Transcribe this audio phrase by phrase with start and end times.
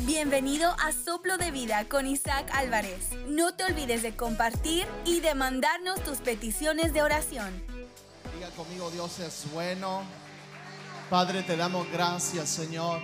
[0.00, 3.10] Bienvenido a Soplo de Vida con Isaac Álvarez.
[3.28, 7.62] No te olvides de compartir y de mandarnos tus peticiones de oración.
[8.34, 10.02] Diga conmigo, Dios es bueno.
[11.08, 13.00] Padre, te damos gracias, Señor,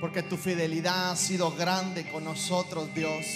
[0.00, 3.26] porque tu fidelidad ha sido grande con nosotros, Dios.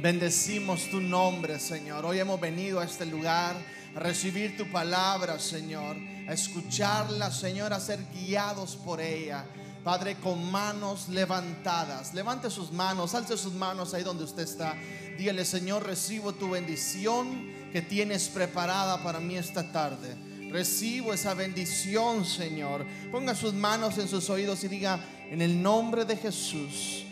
[0.00, 2.04] Bendecimos tu nombre, Señor.
[2.04, 3.54] Hoy hemos venido a este lugar
[3.94, 5.96] a recibir tu palabra, Señor,
[6.28, 9.46] a escucharla, Señor, a ser guiados por ella.
[9.84, 12.14] Padre, con manos levantadas.
[12.14, 14.76] Levante sus manos, alce sus manos ahí donde usted está.
[15.18, 20.16] Dígale, Señor, recibo tu bendición que tienes preparada para mí esta tarde.
[20.52, 22.86] Recibo esa bendición, Señor.
[23.10, 27.04] Ponga sus manos en sus oídos y diga, en el nombre de Jesús,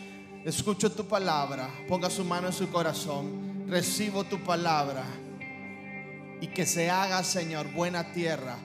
[0.45, 1.69] escucho tu palabra.
[1.89, 3.65] Ponga su mano en su corazón.
[3.67, 5.03] Recibo tu palabra.
[6.39, 8.57] Y que se haga, Señor, buena tierra,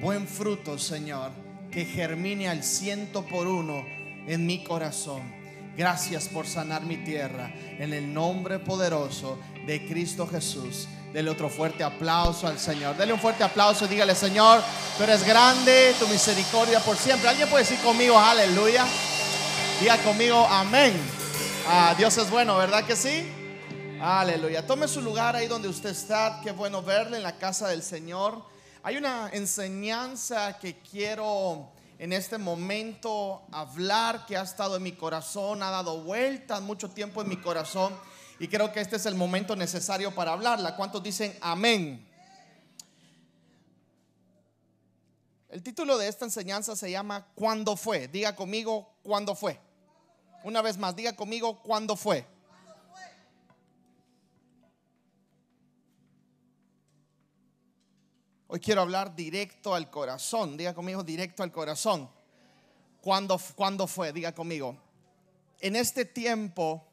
[0.00, 1.41] buen fruto, Señor
[1.72, 3.84] que germine al ciento por uno
[4.26, 5.22] en mi corazón.
[5.76, 7.50] Gracias por sanar mi tierra.
[7.78, 10.86] En el nombre poderoso de Cristo Jesús.
[11.12, 12.96] Dele otro fuerte aplauso al Señor.
[12.96, 14.62] Dele un fuerte aplauso y dígale, Señor,
[14.96, 17.28] tú eres grande, tu misericordia por siempre.
[17.28, 18.86] ¿Alguien puede decir conmigo, aleluya?
[19.80, 20.92] Diga conmigo, amén.
[21.66, 23.30] Ah, Dios es bueno, ¿verdad que sí?
[24.00, 24.66] Aleluya.
[24.66, 26.40] Tome su lugar ahí donde usted está.
[26.42, 28.42] Qué bueno verle en la casa del Señor.
[28.84, 35.62] Hay una enseñanza que quiero en este momento hablar que ha estado en mi corazón,
[35.62, 37.94] ha dado vueltas mucho tiempo en mi corazón
[38.40, 40.74] y creo que este es el momento necesario para hablarla.
[40.74, 42.04] ¿Cuántos dicen amén?
[45.48, 48.08] El título de esta enseñanza se llama ¿Cuándo fue?
[48.08, 49.60] Diga conmigo, ¿cuándo fue?
[50.42, 52.26] Una vez más, diga conmigo, ¿cuándo fue?
[58.54, 60.58] Hoy quiero hablar directo al corazón.
[60.58, 62.10] Diga conmigo, directo al corazón.
[63.00, 64.12] ¿Cuándo, ¿Cuándo fue?
[64.12, 64.76] Diga conmigo.
[65.58, 66.86] En este tiempo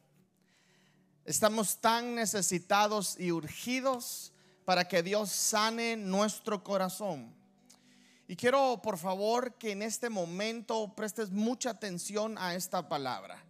[1.26, 4.32] estamos tan necesitados y urgidos
[4.64, 7.36] para que Dios sane nuestro corazón.
[8.30, 13.44] Y quiero, por favor, que en este momento prestes mucha atención a esta palabra.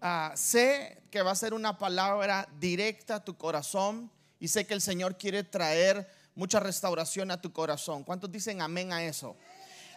[0.00, 4.10] Ah, sé que va a ser una palabra directa a tu corazón
[4.40, 8.04] y sé que el Señor quiere traer mucha restauración a tu corazón.
[8.04, 9.36] ¿Cuántos dicen amén a eso?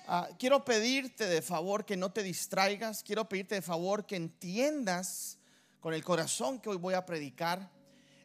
[0.07, 5.37] Ah, quiero pedirte de favor que no te distraigas, quiero pedirte de favor que entiendas
[5.81, 7.69] con el corazón que hoy voy a predicar.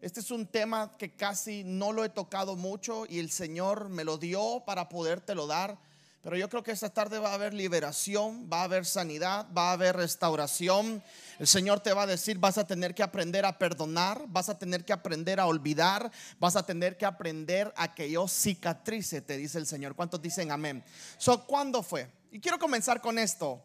[0.00, 4.04] Este es un tema que casi no lo he tocado mucho y el Señor me
[4.04, 5.78] lo dio para podértelo dar
[6.22, 9.70] pero yo creo que esta tarde va a haber liberación, va a haber sanidad, va
[9.70, 11.02] a haber restauración.
[11.40, 14.56] El Señor te va a decir, vas a tener que aprender a perdonar, vas a
[14.56, 19.36] tener que aprender a olvidar, vas a tener que aprender a que yo cicatrice, te
[19.36, 19.96] dice el Señor.
[19.96, 20.84] ¿Cuántos dicen amén?
[21.18, 22.08] So, ¿cuándo fue?
[22.30, 23.60] Y quiero comenzar con esto.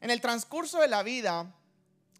[0.00, 1.54] En el transcurso de la vida,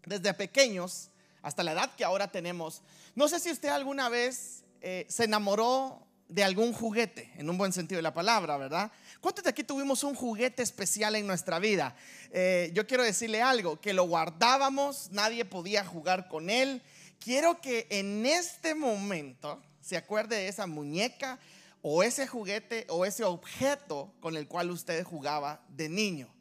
[0.05, 1.09] desde pequeños
[1.41, 2.81] hasta la edad que ahora tenemos,
[3.13, 7.73] no sé si usted alguna vez eh, se enamoró de algún juguete, en un buen
[7.73, 8.89] sentido de la palabra, ¿verdad?
[9.19, 11.93] ¿Cuántos de aquí tuvimos un juguete especial en nuestra vida?
[12.31, 16.81] Eh, yo quiero decirle algo, que lo guardábamos, nadie podía jugar con él.
[17.19, 21.37] Quiero que en este momento se acuerde de esa muñeca
[21.81, 26.33] o ese juguete o ese objeto con el cual usted jugaba de niño.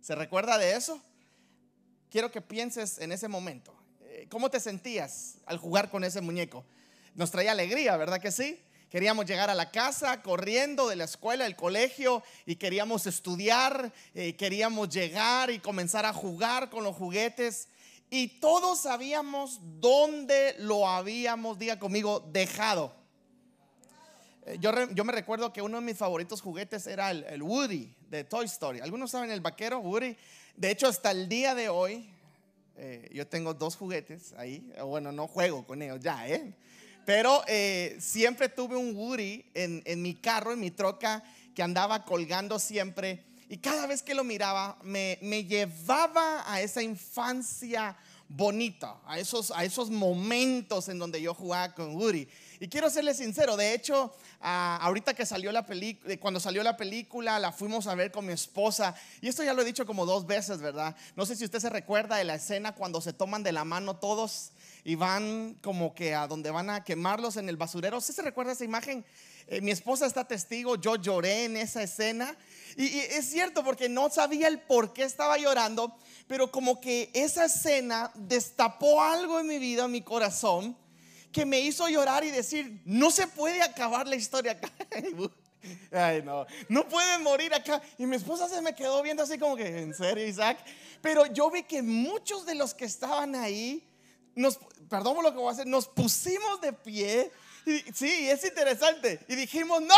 [0.00, 1.00] ¿Se recuerda de eso?
[2.10, 3.72] Quiero que pienses en ese momento.
[4.00, 6.64] Eh, ¿Cómo te sentías al jugar con ese muñeco?
[7.14, 8.60] Nos traía alegría, ¿verdad que sí?
[8.96, 14.36] Queríamos llegar a la casa corriendo de la escuela, del colegio y queríamos estudiar, eh,
[14.36, 17.68] queríamos llegar y comenzar a jugar con los juguetes
[18.08, 22.94] y todos sabíamos dónde lo habíamos, diga conmigo, dejado.
[24.46, 28.24] Eh, yo, yo, me recuerdo que uno de mis favoritos juguetes era el, Woody de
[28.24, 28.80] Toy Story.
[28.80, 30.16] ¿Algunos saben el vaquero Woody?
[30.56, 32.08] De hecho, hasta el día de hoy,
[32.78, 34.72] eh, yo tengo dos juguetes ahí.
[34.82, 36.54] Bueno, no juego con ellos ya, ¿eh?
[37.06, 41.22] Pero eh, siempre tuve un Woody en, en, mi carro, en mi troca,
[41.54, 43.24] que andaba colgando siempre.
[43.48, 47.96] Y cada vez que lo miraba, me, me llevaba a esa infancia
[48.28, 52.26] bonita, a esos, a esos momentos en donde yo jugaba con Woody.
[52.58, 57.38] Y quiero serle sincero, de hecho, ahorita que salió la película, cuando salió la película,
[57.38, 58.96] la fuimos a ver con mi esposa.
[59.20, 60.96] Y esto ya lo he dicho como dos veces, ¿verdad?
[61.14, 63.96] No sé si usted se recuerda de la escena cuando se toman de la mano
[63.96, 64.50] todos
[64.86, 68.00] y van como que a donde van a quemarlos en el basurero.
[68.00, 69.04] ¿Sí se recuerda esa imagen?
[69.48, 72.36] Eh, mi esposa está testigo, yo lloré en esa escena.
[72.76, 75.98] Y, es cierto porque no sabía el por qué estaba llorando,
[76.28, 80.76] pero como que esa escena destapó algo en mi vida, en mi corazón,
[81.32, 84.70] que me hizo llorar y decir, no se puede acabar la historia acá.
[85.90, 87.82] Ay, no, no pueden morir acá.
[87.98, 90.58] Y mi esposa se me quedó viendo así como que, ¿en serio, Isaac?
[91.02, 93.82] Pero yo vi que muchos de los que estaban ahí,
[94.36, 97.32] nos, perdón lo que voy a hacer, nos pusimos de pie.
[97.64, 99.24] Y, sí, es interesante.
[99.28, 99.96] Y dijimos, no,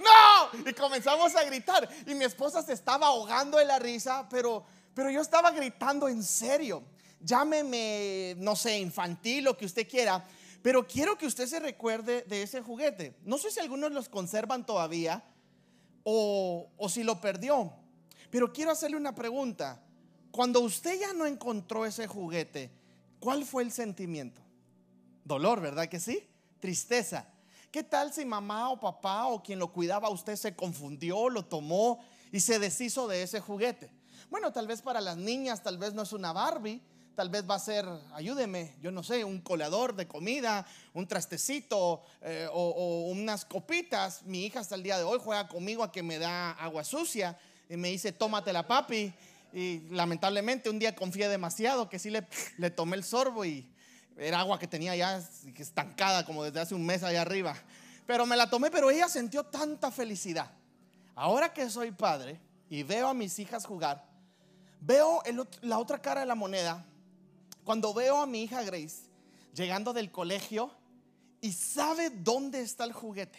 [0.00, 0.68] no.
[0.68, 1.88] Y comenzamos a gritar.
[2.06, 4.64] Y mi esposa se estaba ahogando en la risa, pero,
[4.94, 6.82] pero yo estaba gritando en serio.
[7.20, 10.26] Llámeme, no sé, infantil, lo que usted quiera.
[10.62, 13.14] Pero quiero que usted se recuerde de ese juguete.
[13.24, 15.22] No sé si algunos los conservan todavía
[16.02, 17.72] o, o si lo perdió.
[18.30, 19.82] Pero quiero hacerle una pregunta.
[20.30, 22.70] Cuando usted ya no encontró ese juguete,
[23.24, 24.42] ¿cuál fue el sentimiento?
[25.24, 26.28] Dolor, ¿verdad que sí?
[26.60, 27.26] Tristeza.
[27.70, 31.46] ¿Qué tal si mamá o papá o quien lo cuidaba a usted se confundió, lo
[31.46, 33.90] tomó y se deshizo de ese juguete?
[34.28, 36.82] Bueno, tal vez para las niñas, tal vez no es una Barbie,
[37.16, 42.02] tal vez va a ser, ayúdeme, yo no sé, un colador de comida, un trastecito
[42.20, 44.22] eh, o, unas copitas.
[44.24, 47.38] Mi hija hasta el día de hoy juega conmigo a que me da agua sucia
[47.70, 49.14] y me dice, tómatela papi.
[49.54, 52.26] Y lamentablemente un día confié demasiado que sí le,
[52.58, 53.72] le tomé el sorbo y
[54.16, 55.22] era agua que tenía ya
[55.56, 57.56] estancada como desde hace un mes allá arriba.
[58.04, 60.50] Pero me la tomé, pero ella sintió tanta felicidad.
[61.14, 64.04] Ahora que soy padre y veo a mis hijas jugar,
[64.80, 65.22] veo
[65.62, 66.84] la otra cara de la moneda
[67.62, 69.04] cuando veo a mi hija Grace
[69.54, 70.72] llegando del colegio
[71.40, 73.38] y sabe dónde está el juguete.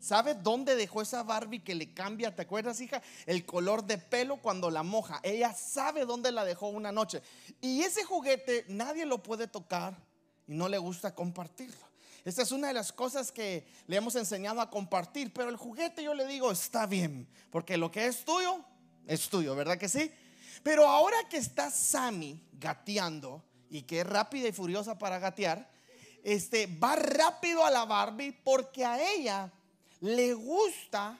[0.00, 2.34] ¿Sabe dónde dejó esa Barbie que le cambia?
[2.34, 3.02] ¿Te acuerdas, hija?
[3.26, 5.20] El color de pelo cuando la moja.
[5.22, 7.22] Ella sabe dónde la dejó una noche.
[7.60, 9.94] Y ese juguete nadie lo puede tocar
[10.48, 11.86] y no le gusta compartirlo.
[12.24, 15.34] Esta es una de las cosas que le hemos enseñado a compartir.
[15.34, 17.28] Pero el juguete yo le digo, está bien.
[17.50, 18.64] Porque lo que es tuyo,
[19.06, 20.10] es tuyo, ¿verdad que sí?
[20.62, 25.70] Pero ahora que está Sammy gateando y que es rápida y furiosa para gatear,
[26.24, 29.52] este, va rápido a la Barbie porque a ella
[30.00, 31.18] le gusta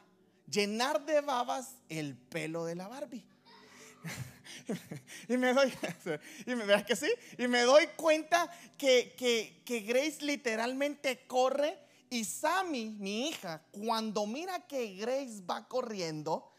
[0.50, 3.24] llenar de babas el pelo de la Barbie.
[5.28, 5.72] y me doy,
[6.46, 7.10] y me, que sí?
[7.38, 11.78] Y me doy cuenta que, que, que Grace literalmente corre
[12.08, 16.50] y Sammy, mi hija, cuando mira que Grace va corriendo,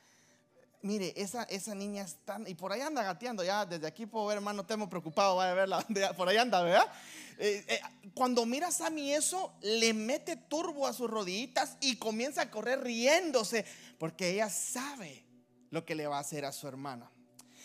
[0.82, 4.38] mire, esa, esa niña está, y por ahí anda gateando, ya desde aquí puedo ver,
[4.38, 5.86] hermano, temo preocupado, va a verla,
[6.18, 6.92] por ahí anda, ¿verdad?
[7.38, 7.82] Eh, eh,
[8.14, 12.82] cuando mira a Sammy eso, le mete turbo a sus rodillitas y comienza a correr
[12.82, 13.66] riéndose,
[13.98, 15.26] porque ella sabe
[15.70, 17.12] lo que le va a hacer a su hermana.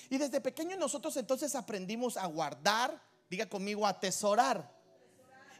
[0.09, 4.73] Y desde pequeños nosotros entonces aprendimos a guardar, diga conmigo, a atesorar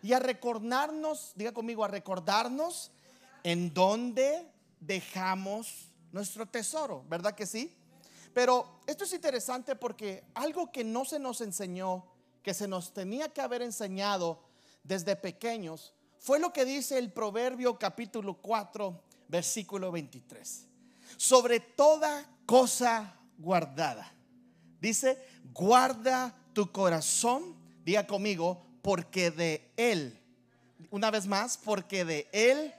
[0.03, 2.93] y a recordarnos, diga conmigo, a recordarnos
[3.43, 4.51] en dónde
[4.81, 7.77] dejamos nuestro tesoro, ¿verdad que sí?
[8.33, 12.07] Pero esto es interesante porque algo que no se nos enseñó,
[12.43, 14.43] que se nos tenía que haber enseñado
[14.83, 18.99] desde pequeños, fue lo que dice el Proverbio capítulo 4,
[19.29, 20.67] versículo 23.
[21.19, 24.11] Sobre toda cosa guardada.
[24.81, 25.23] Dice,
[25.53, 27.55] guarda tu corazón,
[27.85, 30.19] diga conmigo, porque de él,
[30.91, 32.73] una vez más, porque de él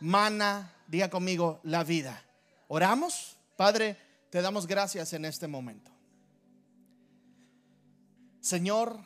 [0.00, 2.24] mana, diga conmigo, la vida.
[2.72, 3.96] Oramos, Padre,
[4.30, 5.90] te damos gracias en este momento.
[8.40, 9.00] Señor,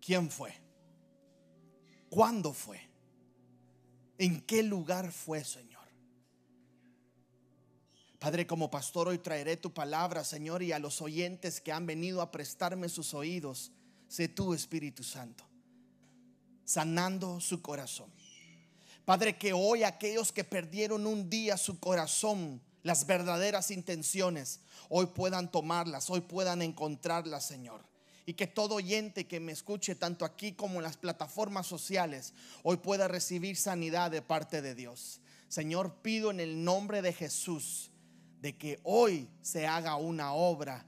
[0.00, 0.54] ¿quién fue?
[2.08, 2.78] ¿Cuándo fue?
[4.16, 5.82] ¿En qué lugar fue, Señor?
[8.20, 12.22] Padre, como pastor hoy traeré tu palabra, Señor, y a los oyentes que han venido
[12.22, 13.72] a prestarme sus oídos,
[14.06, 15.42] sé tú, Espíritu Santo,
[16.64, 18.15] sanando su corazón
[19.06, 24.58] Padre, que hoy aquellos que perdieron un día su corazón, las verdaderas intenciones,
[24.88, 27.84] hoy puedan tomarlas, hoy puedan encontrarlas, Señor.
[28.26, 32.34] Y que todo oyente que me escuche, tanto aquí como en las plataformas sociales,
[32.64, 35.20] hoy pueda recibir sanidad de parte de Dios.
[35.46, 37.92] Señor, pido en el nombre de Jesús
[38.40, 40.84] de que hoy se haga una obra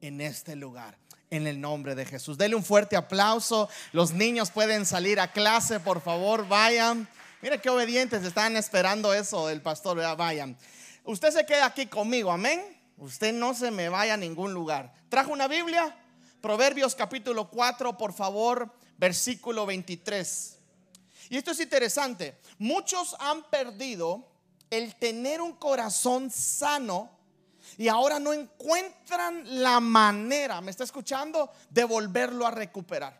[0.00, 0.98] en este lugar.
[1.30, 2.36] En el nombre de Jesús.
[2.36, 3.68] Dele un fuerte aplauso.
[3.92, 7.08] Los niños pueden salir a clase, por favor, vayan.
[7.42, 9.96] Mira qué obedientes están esperando eso del pastor.
[10.16, 10.58] Vayan.
[11.04, 12.60] Usted se queda aquí conmigo, amén.
[12.98, 14.92] Usted no se me vaya a ningún lugar.
[15.08, 15.96] ¿Trajo una Biblia?
[16.42, 20.58] Proverbios capítulo 4, por favor, versículo 23.
[21.30, 22.38] Y esto es interesante.
[22.58, 24.28] Muchos han perdido
[24.68, 27.10] el tener un corazón sano
[27.78, 33.18] y ahora no encuentran la manera, ¿me está escuchando?, de volverlo a recuperar.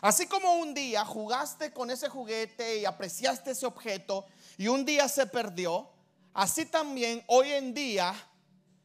[0.00, 4.26] Así como un día jugaste con ese juguete y apreciaste ese objeto
[4.58, 5.88] y un día se perdió,
[6.32, 8.14] así también hoy en día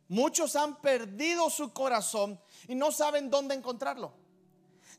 [0.08, 4.14] muchos han perdido su corazón y no saben dónde encontrarlo.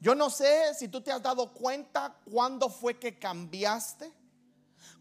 [0.01, 4.13] Yo no sé si tú te has dado cuenta cuándo fue que cambiaste,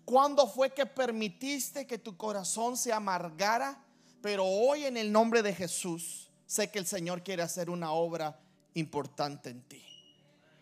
[0.09, 3.79] ¿Cuándo fue que permitiste que tu corazón se amargara?
[4.23, 8.39] Pero hoy en el nombre de Jesús sé que el Señor quiere hacer una obra
[8.73, 9.88] importante en ti.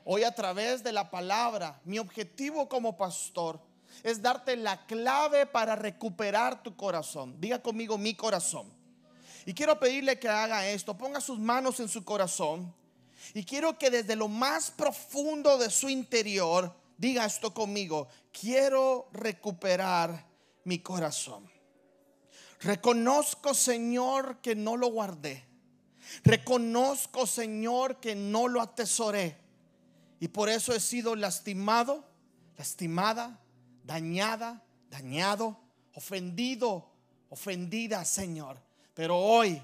[0.09, 3.59] Hoy a través de la palabra, mi objetivo como pastor
[4.03, 7.35] es darte la clave para recuperar tu corazón.
[7.41, 8.71] Diga conmigo mi corazón.
[9.45, 10.97] Y quiero pedirle que haga esto.
[10.97, 12.73] Ponga sus manos en su corazón.
[13.33, 18.07] Y quiero que desde lo más profundo de su interior diga esto conmigo.
[18.31, 20.25] Quiero recuperar
[20.63, 21.51] mi corazón.
[22.61, 25.43] Reconozco, Señor, que no lo guardé.
[26.23, 29.46] Reconozco, Señor, que no lo atesoré.
[30.19, 32.03] Y por eso he sido lastimado,
[32.57, 33.39] lastimada,
[33.83, 35.57] dañada, dañado,
[35.93, 36.89] ofendido,
[37.29, 38.57] ofendida, Señor.
[38.93, 39.61] Pero hoy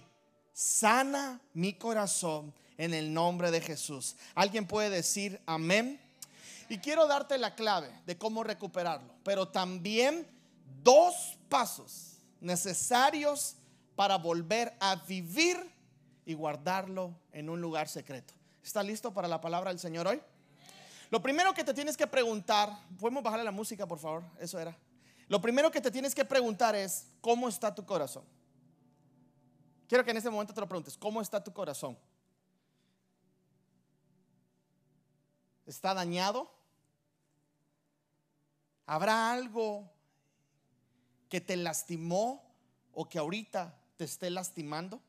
[0.54, 4.16] sana mi corazón en el nombre de Jesús.
[4.36, 6.00] ¿Alguien puede decir amén?
[6.70, 10.28] Y quiero darte la clave de cómo recuperarlo, pero también
[10.84, 13.56] dos pasos necesarios
[13.96, 15.58] para volver a vivir
[16.26, 18.34] y guardarlo en un lugar secreto.
[18.64, 20.22] ¿Está listo para la palabra del Señor hoy?
[21.13, 24.24] Lo primero que te tienes que preguntar, ¿podemos bajarle la música, por favor?
[24.39, 24.75] Eso era.
[25.27, 28.25] Lo primero que te tienes que preguntar es, ¿cómo está tu corazón?
[29.88, 32.00] Quiero que en este momento te lo preguntes, ¿cómo está tu corazón?
[35.67, 36.51] ¿Está dañado?
[38.88, 39.88] ¿Habrá algo
[41.29, 42.43] que te lastimó
[42.91, 45.00] o que ahorita te esté lastimando?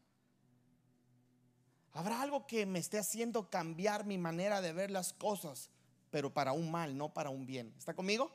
[1.95, 5.71] ¿Habrá algo que me esté haciendo cambiar mi manera de ver las cosas
[6.15, 7.75] pero para un mal, no para un bien.
[7.77, 8.31] ¿Está conmigo?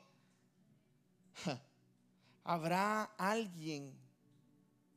[2.44, 3.98] Habrá alguien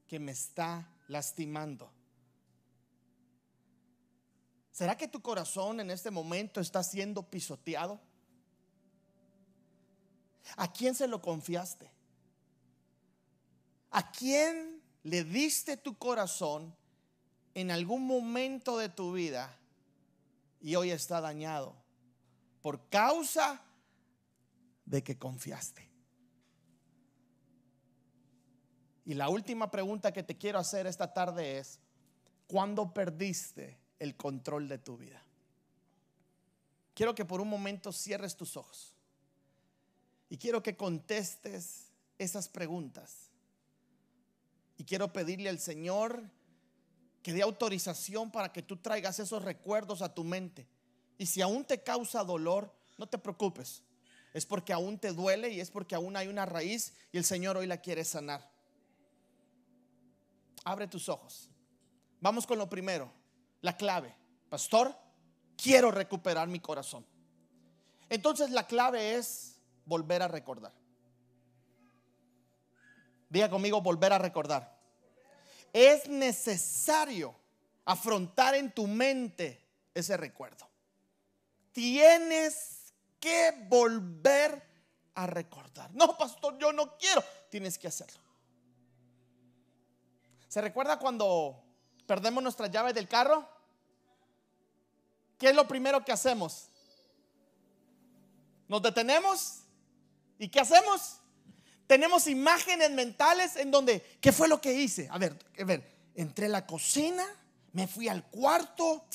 [0.05, 1.89] que me está lastimando.
[4.69, 8.01] ¿Será que tu corazón en este momento está siendo pisoteado?
[10.57, 11.89] ¿A quién se lo confiaste?
[13.91, 16.75] ¿A quién le diste tu corazón
[17.53, 19.57] en algún momento de tu vida
[20.59, 21.81] y hoy está dañado?
[22.63, 23.61] Por causa
[24.85, 25.91] de que confiaste.
[29.05, 31.81] Y la última pregunta que te quiero hacer esta tarde es,
[32.47, 35.21] ¿cuándo perdiste el control de tu vida?
[36.93, 38.95] Quiero que por un momento cierres tus ojos
[40.29, 43.29] y quiero que contestes esas preguntas.
[44.77, 46.23] Y quiero pedirle al Señor
[47.21, 50.65] que dé autorización para que tú traigas esos recuerdos a tu mente
[51.23, 53.81] y si aún te causa dolor, no te preocupes.
[54.33, 57.55] Es porque aún te duele y es porque aún hay una raíz y el Señor
[57.55, 58.51] hoy la quiere sanar.
[60.65, 61.49] Abre tus ojos.
[62.19, 63.09] Vamos con lo primero,
[63.61, 64.13] la clave.
[64.49, 64.93] Pastor,
[65.55, 67.05] quiero recuperar mi corazón.
[68.09, 70.73] Entonces la clave es volver a recordar.
[73.29, 74.77] Diga conmigo, volver a recordar.
[75.71, 77.33] Es necesario
[77.85, 80.72] afrontar en tu mente ese recuerdo
[81.73, 84.63] tienes que volver
[85.15, 85.93] a recordar.
[85.93, 87.23] No, pastor, yo no quiero.
[87.49, 88.21] Tienes que hacerlo.
[90.47, 91.61] ¿Se recuerda cuando
[92.05, 93.47] perdemos nuestra llave del carro?
[95.37, 96.69] ¿Qué es lo primero que hacemos?
[98.67, 99.63] Nos detenemos
[100.37, 101.17] y ¿qué hacemos?
[101.87, 105.07] Tenemos imágenes mentales en donde, ¿qué fue lo que hice?
[105.11, 107.25] A ver, a ver, entré a la cocina,
[107.73, 109.05] me fui al cuarto,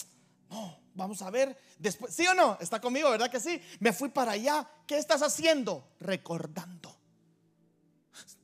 [0.50, 2.12] no, Vamos a ver después.
[2.12, 2.58] ¿Sí o no?
[2.60, 3.62] ¿Está conmigo, verdad que sí?
[3.78, 4.68] Me fui para allá.
[4.84, 5.92] ¿Qué estás haciendo?
[6.00, 6.92] Recordando.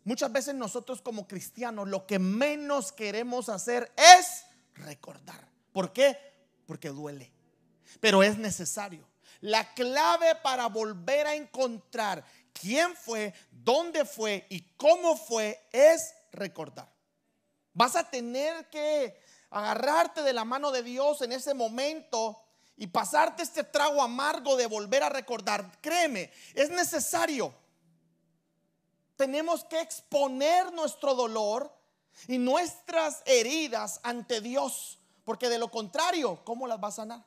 [0.05, 4.45] Muchas veces nosotros como cristianos lo que menos queremos hacer es
[4.75, 5.49] recordar.
[5.73, 6.17] ¿Por qué?
[6.65, 7.33] Porque duele.
[8.01, 9.05] Pero es necesario.
[9.41, 16.89] La clave para volver a encontrar quién fue, dónde fue y cómo fue es recordar.
[17.73, 19.21] Vas a tener que
[19.51, 22.44] agarrarte de la mano de Dios en ese momento
[22.77, 27.55] y pasarte este trago amargo de volver a recordar, créeme, es necesario.
[29.17, 31.73] Tenemos que exponer nuestro dolor
[32.27, 37.25] y nuestras heridas ante Dios, porque de lo contrario, ¿cómo las va a sanar?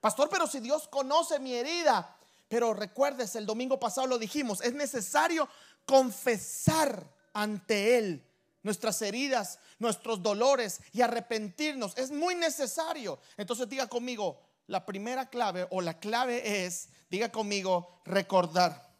[0.00, 2.16] Pastor, pero si Dios conoce mi herida,
[2.48, 5.48] pero recuerdes, el domingo pasado lo dijimos, es necesario
[5.84, 8.26] confesar ante Él
[8.66, 11.96] nuestras heridas, nuestros dolores y arrepentirnos.
[11.96, 13.20] Es muy necesario.
[13.36, 18.92] Entonces diga conmigo, la primera clave o la clave es, diga conmigo, recordar.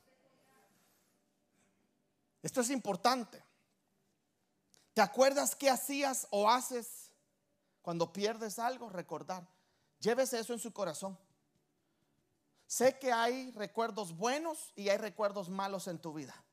[2.42, 3.42] Esto es importante.
[4.94, 7.10] ¿Te acuerdas qué hacías o haces
[7.82, 8.88] cuando pierdes algo?
[8.88, 9.48] Recordar.
[9.98, 11.18] Llévese eso en su corazón.
[12.68, 16.45] sé que hay recuerdos buenos y hay recuerdos malos en tu vida.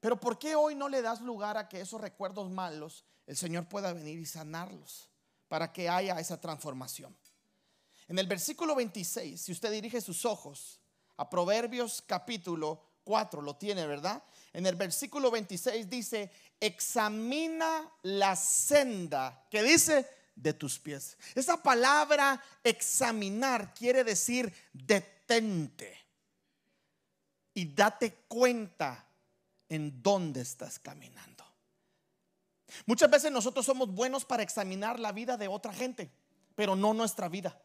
[0.00, 3.68] Pero ¿por qué hoy no le das lugar a que esos recuerdos malos el Señor
[3.68, 5.10] pueda venir y sanarlos
[5.48, 7.16] para que haya esa transformación?
[8.08, 10.80] En el versículo 26, si usted dirige sus ojos
[11.16, 14.22] a Proverbios capítulo 4, lo tiene, ¿verdad?
[14.52, 21.18] En el versículo 26 dice, examina la senda, que dice, de tus pies.
[21.34, 25.96] Esa palabra examinar quiere decir detente
[27.52, 29.06] y date cuenta
[29.70, 31.44] en dónde estás caminando.
[32.86, 36.10] Muchas veces nosotros somos buenos para examinar la vida de otra gente,
[36.54, 37.58] pero no nuestra vida.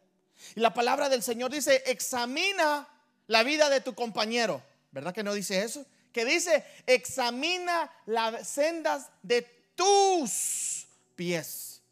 [0.54, 2.88] Y la palabra del Señor dice, examina
[3.26, 4.62] la vida de tu compañero.
[4.90, 5.84] ¿Verdad que no dice eso?
[6.12, 9.42] Que dice, examina las sendas de
[9.74, 11.82] tus pies.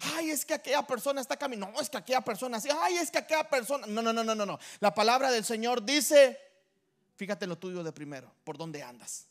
[0.00, 1.74] Ay, es que aquella persona está caminando.
[1.74, 2.68] No, es que aquella persona así.
[2.82, 3.86] Ay, es que aquella persona.
[3.86, 4.58] No, no, no, no, no.
[4.80, 6.38] La palabra del Señor dice,
[7.18, 9.26] fíjate lo tuyo de primero, por dónde andas.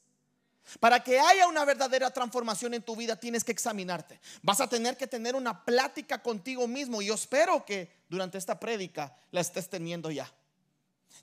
[0.82, 4.20] Para que haya una verdadera transformación en tu vida tienes que examinarte.
[4.42, 8.60] Vas a tener que tener una plática contigo mismo y yo espero que durante esta
[8.60, 10.30] prédica la estés teniendo ya.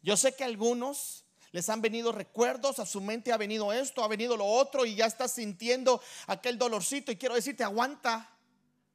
[0.02, 4.02] Yo sé que a algunos les han venido recuerdos, a su mente ha venido esto,
[4.02, 8.30] ha venido lo otro y ya estás sintiendo aquel dolorcito y quiero decirte, aguanta,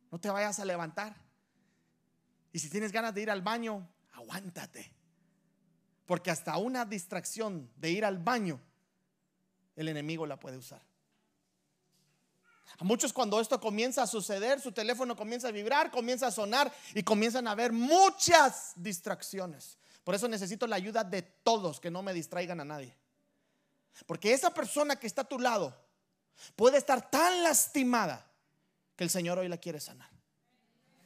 [0.09, 1.15] no te vayas a levantar.
[2.51, 4.98] Y si tienes ganas de ir al baño, aguántate.
[6.09, 8.59] Porque hasta una distracción de ir al baño
[9.75, 10.81] el enemigo la puede usar.
[12.79, 16.73] A muchos cuando esto comienza a suceder, su teléfono comienza a vibrar, comienza a sonar
[16.95, 19.77] y comienzan a haber muchas distracciones.
[20.03, 22.97] Por eso necesito la ayuda de todos, que no me distraigan a nadie.
[24.07, 25.79] Porque esa persona que está a tu lado
[26.55, 28.25] puede estar tan lastimada
[28.95, 30.09] que el Señor hoy la quiere sanar.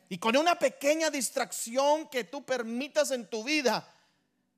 [0.08, 3.93] Y con una pequeña distracción que tú permitas en tu vida,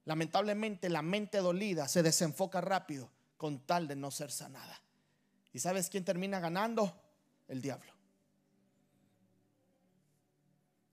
[0.05, 4.81] lamentablemente la mente dolida se desenfoca rápido con tal de no ser sanada.
[5.51, 7.01] ¿Y sabes quién termina ganando?
[7.47, 7.91] El diablo.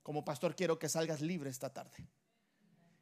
[0.02, 2.07] Como pastor quiero que salgas libre esta tarde.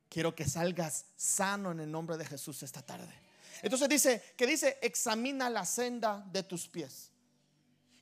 [0.09, 3.15] Quiero que salgas sano en el nombre de Jesús esta tarde.
[3.63, 7.13] Entonces dice, que dice, examina la senda de tus pies.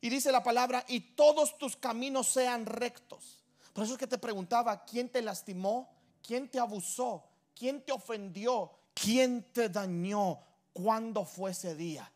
[0.00, 3.44] Y dice la palabra, y todos tus caminos sean rectos.
[3.72, 5.92] Por eso es que te preguntaba, ¿quién te lastimó?
[6.22, 7.27] ¿Quién te abusó?
[7.58, 8.70] ¿Quién te ofendió?
[8.94, 10.40] ¿Quién te dañó?
[10.82, 12.10] cuándo fue ese día.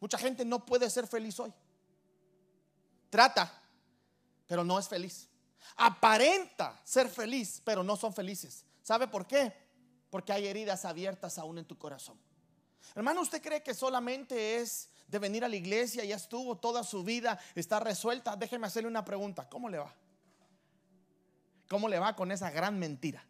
[0.00, 1.52] Mucha gente no puede ser feliz hoy.
[3.08, 3.62] Trata,
[4.48, 5.28] pero no es feliz.
[5.76, 8.64] Aparenta ser feliz, pero no son felices.
[8.82, 9.52] ¿Sabe por qué?
[10.10, 12.18] Porque hay heridas abiertas aún en tu corazón.
[12.96, 17.04] Hermano, ¿usted cree que solamente es de venir a la iglesia, ya estuvo toda su
[17.04, 18.34] vida, está resuelta?
[18.34, 19.48] Déjeme hacerle una pregunta.
[19.48, 19.94] ¿Cómo le va?
[21.68, 23.24] ¿Cómo le va con esa gran mentira?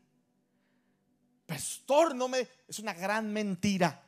[1.53, 2.49] Pastor, no me...
[2.67, 4.03] Es una gran mentira.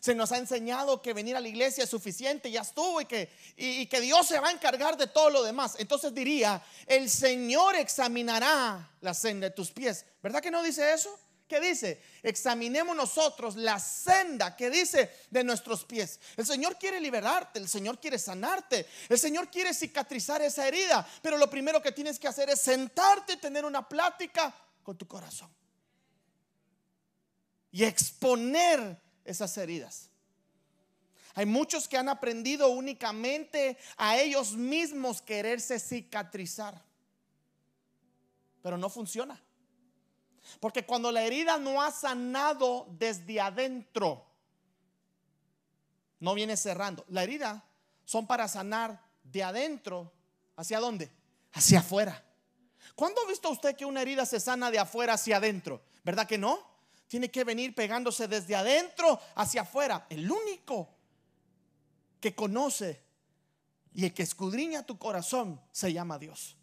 [0.00, 3.30] Se nos ha enseñado que venir a la iglesia es suficiente, ya estuvo y que,
[3.56, 5.76] y, que Dios se va a encargar de todo lo demás.
[5.78, 10.04] Entonces diría, el Señor examinará la senda de tus pies.
[10.20, 11.16] ¿Verdad que no dice eso?
[11.46, 12.02] ¿Qué dice?
[12.24, 16.18] Examinemos nosotros la senda que dice de nuestros pies.
[16.36, 21.38] El Señor quiere liberarte, el Señor quiere sanarte, el Señor quiere cicatrizar esa herida, pero
[21.38, 25.48] lo primero que tienes que hacer es sentarte y tener una plática con tu corazón.
[27.74, 30.08] Y exponer esas heridas.
[31.34, 36.80] Hay muchos que han aprendido únicamente a ellos mismos quererse cicatrizar.
[38.62, 39.42] Pero no funciona.
[40.60, 44.24] Porque cuando la herida no ha sanado desde adentro,
[46.20, 47.04] no viene cerrando.
[47.08, 47.64] La herida
[48.04, 50.12] son para sanar de adentro.
[50.54, 51.10] ¿Hacia dónde?
[51.52, 52.24] Hacia afuera.
[52.94, 55.82] ¿Cuándo ha visto usted que una herida se sana de afuera hacia adentro?
[56.04, 56.73] ¿Verdad que no?
[57.14, 60.04] Tiene que venir pegándose desde adentro hacia afuera.
[60.10, 60.88] El único
[62.18, 63.04] que conoce
[63.92, 66.56] y el que escudriña tu corazón se llama Dios.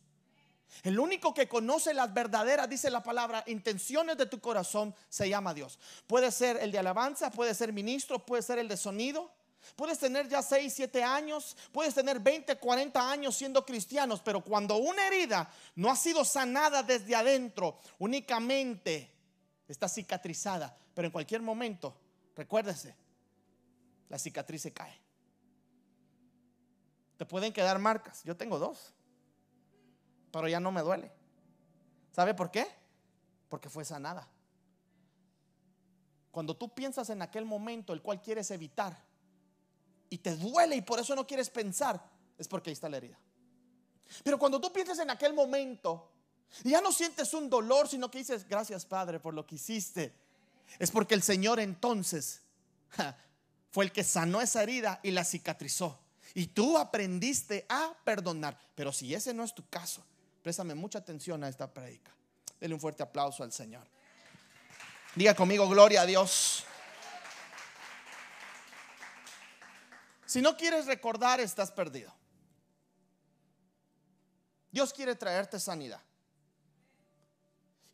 [0.84, 5.54] El único que conoce las verdaderas, dice la palabra, intenciones de tu corazón se llama
[5.54, 5.80] Dios.
[6.06, 9.32] Puede ser el de alabanza, puede ser ministro, puede ser el de sonido.
[9.78, 14.76] Puedes tener ya 6, 7 años, puedes tener 20, 40 años siendo cristianos, pero cuando
[14.76, 19.21] una herida no ha sido sanada desde adentro, únicamente
[19.72, 21.96] está cicatrizada, pero en cualquier momento,
[22.36, 22.96] recuérdese,
[24.10, 25.00] la cicatriz se cae.
[27.18, 28.24] Te pueden quedar marcas.
[28.24, 28.94] Yo tengo dos,
[30.32, 31.12] pero ya no me duele.
[32.12, 32.68] ¿Sabe por qué?
[33.48, 34.28] Porque fue sanada.
[36.32, 38.98] Cuando tú piensas en aquel momento el cual quieres evitar
[40.10, 42.02] y te duele y por eso no quieres pensar,
[42.38, 43.20] es porque ahí está la herida.
[44.24, 46.12] Pero cuando tú piensas en aquel momento
[46.64, 50.14] Y ya no sientes un dolor, sino que dices, gracias Padre por lo que hiciste.
[50.80, 52.42] Es porque el Señor entonces
[53.72, 56.00] fue el que sanó esa herida y la cicatrizó.
[56.34, 58.60] Y tú aprendiste a perdonar.
[58.76, 60.04] Pero si ese no es tu caso,
[60.44, 62.12] préstame mucha atención a esta prédica.
[62.60, 63.88] Dele un fuerte aplauso al Señor.
[65.16, 66.64] Diga conmigo, gloria a Dios.
[70.26, 72.14] Si no quieres recordar, estás perdido.
[74.72, 76.02] Dios quiere traerte sanidad.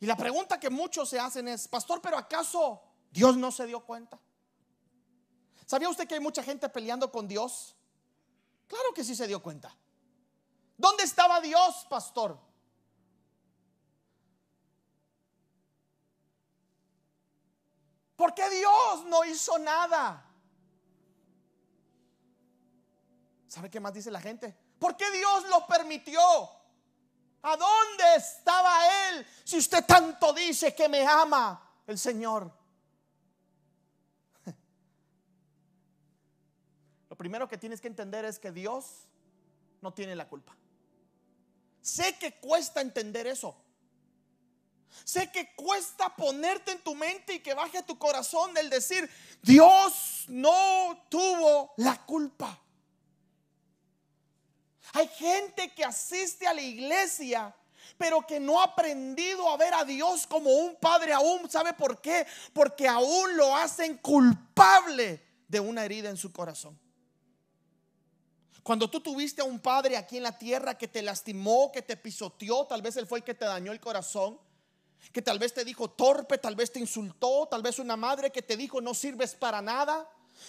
[0.00, 3.84] Y la pregunta que muchos se hacen es, pastor, pero ¿acaso Dios no se dio
[3.84, 4.18] cuenta?
[5.66, 7.76] ¿Sabía usted que hay mucha gente peleando con Dios?
[8.66, 9.74] Claro que sí se dio cuenta.
[10.76, 12.38] ¿Dónde estaba Dios, pastor?
[18.14, 20.24] ¿Por qué Dios no hizo nada?
[23.48, 24.56] ¿Sabe qué más dice la gente?
[24.78, 26.20] ¿Por qué Dios lo permitió?
[27.42, 32.52] ¿A dónde estaba Él si usted tanto dice que me ama el Señor?
[37.08, 39.06] Lo primero que tienes que entender es que Dios
[39.80, 40.56] no tiene la culpa.
[41.80, 43.56] Sé que cuesta entender eso.
[45.04, 49.08] Sé que cuesta ponerte en tu mente y que baje tu corazón el decir,
[49.42, 52.60] Dios no tuvo la culpa.
[54.92, 57.54] Hay gente que asiste a la iglesia,
[57.96, 61.48] pero que no ha aprendido a ver a Dios como un padre aún.
[61.50, 62.26] ¿Sabe por qué?
[62.52, 66.78] Porque aún lo hacen culpable de una herida en su corazón.
[68.62, 71.96] Cuando tú tuviste a un padre aquí en la tierra que te lastimó, que te
[71.96, 74.38] pisoteó, tal vez él fue el que te dañó el corazón,
[75.12, 78.42] que tal vez te dijo torpe, tal vez te insultó, tal vez una madre que
[78.42, 80.06] te dijo no sirves para nada.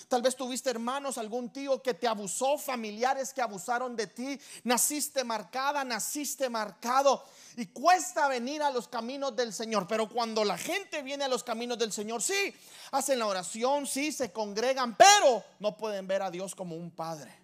[0.08, 4.40] Tal vez tuviste hermanos, algún tío que te abusó, familiares que abusaron de ti.
[4.64, 7.24] Naciste marcada, naciste marcado.
[7.58, 9.88] Y cuesta venir a los caminos del Señor.
[9.88, 12.54] Pero cuando la gente viene a los caminos del Señor, sí,
[12.92, 17.38] hacen la oración, sí, se congregan, pero no pueden ver a Dios como un padre.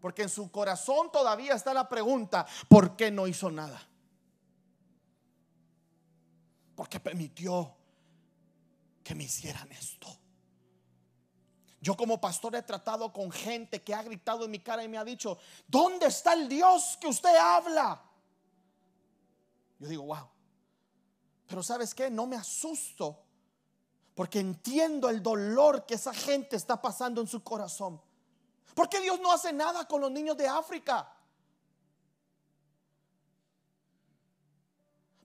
[0.00, 3.86] Porque en su corazón todavía está la pregunta, ¿por qué no hizo nada?
[6.74, 7.76] Porque permitió
[9.02, 10.19] que me hicieran esto.
[11.80, 14.98] Yo como pastor he tratado con gente que ha gritado en mi cara y me
[14.98, 18.02] ha dicho, ¿dónde está el Dios que usted habla?
[19.78, 20.28] Yo digo, wow.
[21.46, 23.24] Pero sabes qué, no me asusto
[24.14, 27.98] porque entiendo el dolor que esa gente está pasando en su corazón.
[28.74, 31.10] ¿Por qué Dios no hace nada con los niños de África?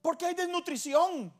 [0.00, 1.30] Porque hay desnutrición.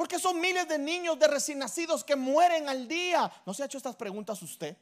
[0.00, 3.30] Porque son miles de niños de recién nacidos que mueren al día.
[3.44, 4.74] ¿No se ha hecho estas preguntas usted?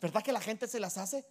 [0.00, 1.26] ¿Verdad que la gente se las hace?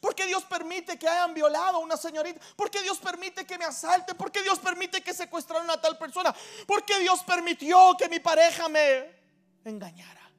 [0.00, 2.40] ¿Por qué Dios permite que hayan violado a una señorita?
[2.54, 4.14] ¿Por qué Dios permite que me asalte?
[4.14, 6.32] ¿Por qué Dios permite que secuestraran a tal persona?
[6.68, 9.12] ¿Por qué Dios permitió que mi pareja me
[9.64, 10.30] engañara?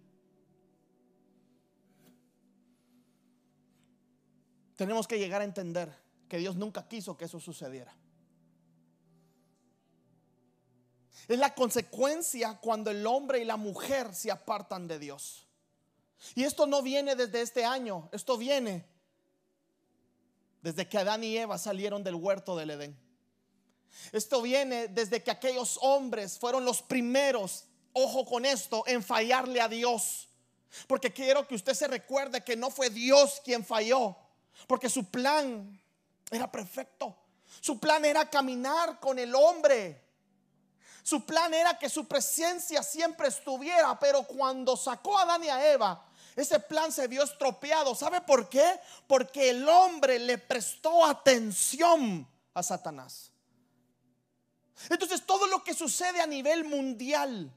[4.77, 5.93] Tenemos que llegar a entender
[6.29, 7.93] que Dios nunca quiso que eso sucediera.
[11.27, 15.47] Es la consecuencia cuando el hombre y la mujer se apartan de Dios.
[16.35, 18.85] Y esto no viene desde este año, esto viene
[20.61, 22.97] desde que Adán y Eva salieron del huerto del Edén.
[24.11, 29.67] Esto viene desde que aquellos hombres fueron los primeros, ojo con esto, en fallarle a
[29.67, 30.27] Dios.
[30.87, 34.15] Porque quiero que usted se recuerde que no fue Dios quien falló,
[34.67, 35.79] porque su plan
[36.31, 37.15] era perfecto.
[37.61, 40.04] Su plan era caminar con el hombre
[41.05, 45.71] su plan era que su presencia siempre estuviera, pero cuando sacó a Adán y a
[45.71, 46.03] Eva,
[46.35, 47.93] ese plan se vio estropeado.
[47.93, 48.79] ¿Sabe por qué?
[49.05, 53.31] Porque el hombre le prestó atención a Satanás.
[54.89, 57.53] Entonces todo lo que sucede a nivel mundial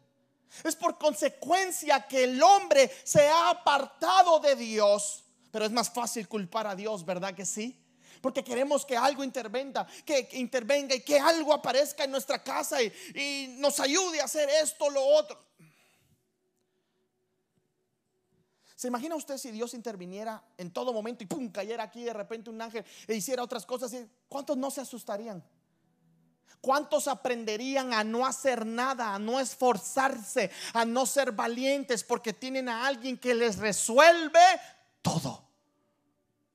[0.62, 5.24] es por consecuencia que el hombre se ha apartado de Dios.
[5.50, 7.82] Pero es más fácil culpar a Dios, ¿verdad que sí?
[8.20, 12.92] Porque queremos que algo intervenga, que, intervenga y que algo aparezca en nuestra casa y,
[13.14, 15.48] y nos ayude a hacer esto, lo otro.
[18.78, 22.48] ¿Se imagina usted si Dios interviniera en todo momento y pum, cayera aquí de repente
[22.48, 23.92] un ángel e hiciera otras cosas?
[24.28, 25.42] ¿Cuántos no se asustarían?
[26.60, 32.68] ¿Cuántos aprenderían a no hacer nada, a no esforzarse, a no ser valientes porque tienen
[32.68, 34.38] a alguien que les resuelve
[35.02, 35.44] todo?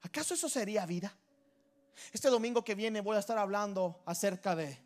[0.02, 1.13] ¿Acaso eso sería vida?
[2.12, 4.77] Este domingo que viene voy a estar hablando acerca de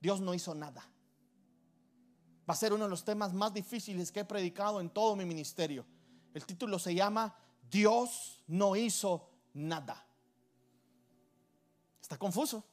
[0.00, 0.88] Dios no hizo nada.
[2.48, 5.24] Va a ser uno de los temas más difíciles que he predicado en todo mi
[5.24, 5.84] ministerio.
[6.32, 7.36] El título se llama
[7.70, 10.06] Dios no hizo nada.
[12.00, 12.64] ¿Está confuso?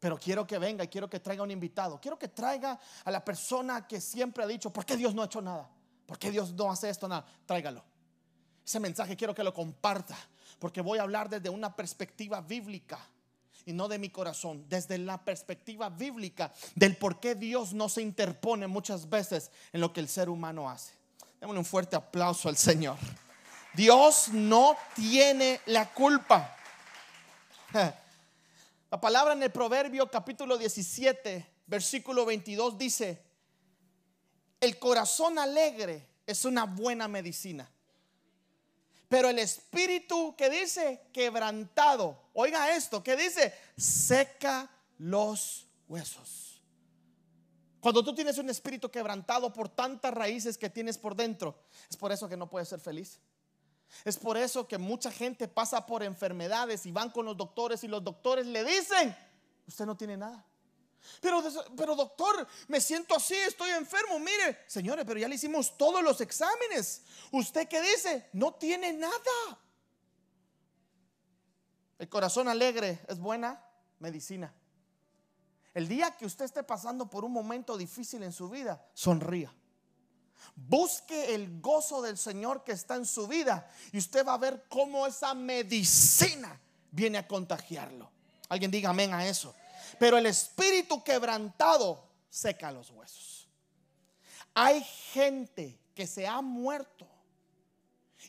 [0.00, 2.00] Pero quiero que venga y quiero que traiga un invitado.
[2.00, 5.26] Quiero que traiga a la persona que siempre ha dicho, ¿por qué Dios no ha
[5.26, 5.70] hecho nada?
[6.06, 7.06] ¿Por qué Dios no hace esto?
[7.06, 7.24] Nada.
[7.46, 7.84] Tráigalo.
[8.64, 10.16] Ese mensaje quiero que lo comparta,
[10.62, 12.96] porque voy a hablar desde una perspectiva bíblica
[13.66, 18.00] y no de mi corazón, desde la perspectiva bíblica del por qué Dios no se
[18.00, 20.92] interpone muchas veces en lo que el ser humano hace.
[21.40, 22.96] Démosle un fuerte aplauso al Señor.
[23.74, 26.56] Dios no tiene la culpa.
[28.92, 33.20] La palabra en el Proverbio capítulo 17, versículo 22 dice,
[34.60, 37.68] el corazón alegre es una buena medicina.
[39.12, 46.62] Pero el espíritu que dice quebrantado, oiga esto, que dice seca los huesos.
[47.78, 52.10] Cuando tú tienes un espíritu quebrantado por tantas raíces que tienes por dentro, es por
[52.10, 53.20] eso que no puedes ser feliz.
[54.06, 57.88] Es por eso que mucha gente pasa por enfermedades y van con los doctores y
[57.88, 59.14] los doctores le dicen,
[59.66, 60.42] usted no tiene nada.
[61.20, 61.42] Pero,
[61.76, 64.18] pero doctor, me siento así, estoy enfermo.
[64.18, 67.02] Mire, señores, pero ya le hicimos todos los exámenes.
[67.30, 68.28] ¿Usted qué dice?
[68.32, 69.58] No tiene nada.
[71.98, 73.64] El corazón alegre es buena
[73.98, 74.52] medicina.
[75.74, 79.54] El día que usted esté pasando por un momento difícil en su vida, sonría.
[80.54, 84.64] Busque el gozo del Señor que está en su vida y usted va a ver
[84.68, 86.60] cómo esa medicina
[86.90, 88.10] viene a contagiarlo.
[88.48, 89.54] Alguien diga amén a eso.
[89.98, 93.48] Pero el espíritu quebrantado seca los huesos.
[94.54, 97.08] Hay gente que se ha muerto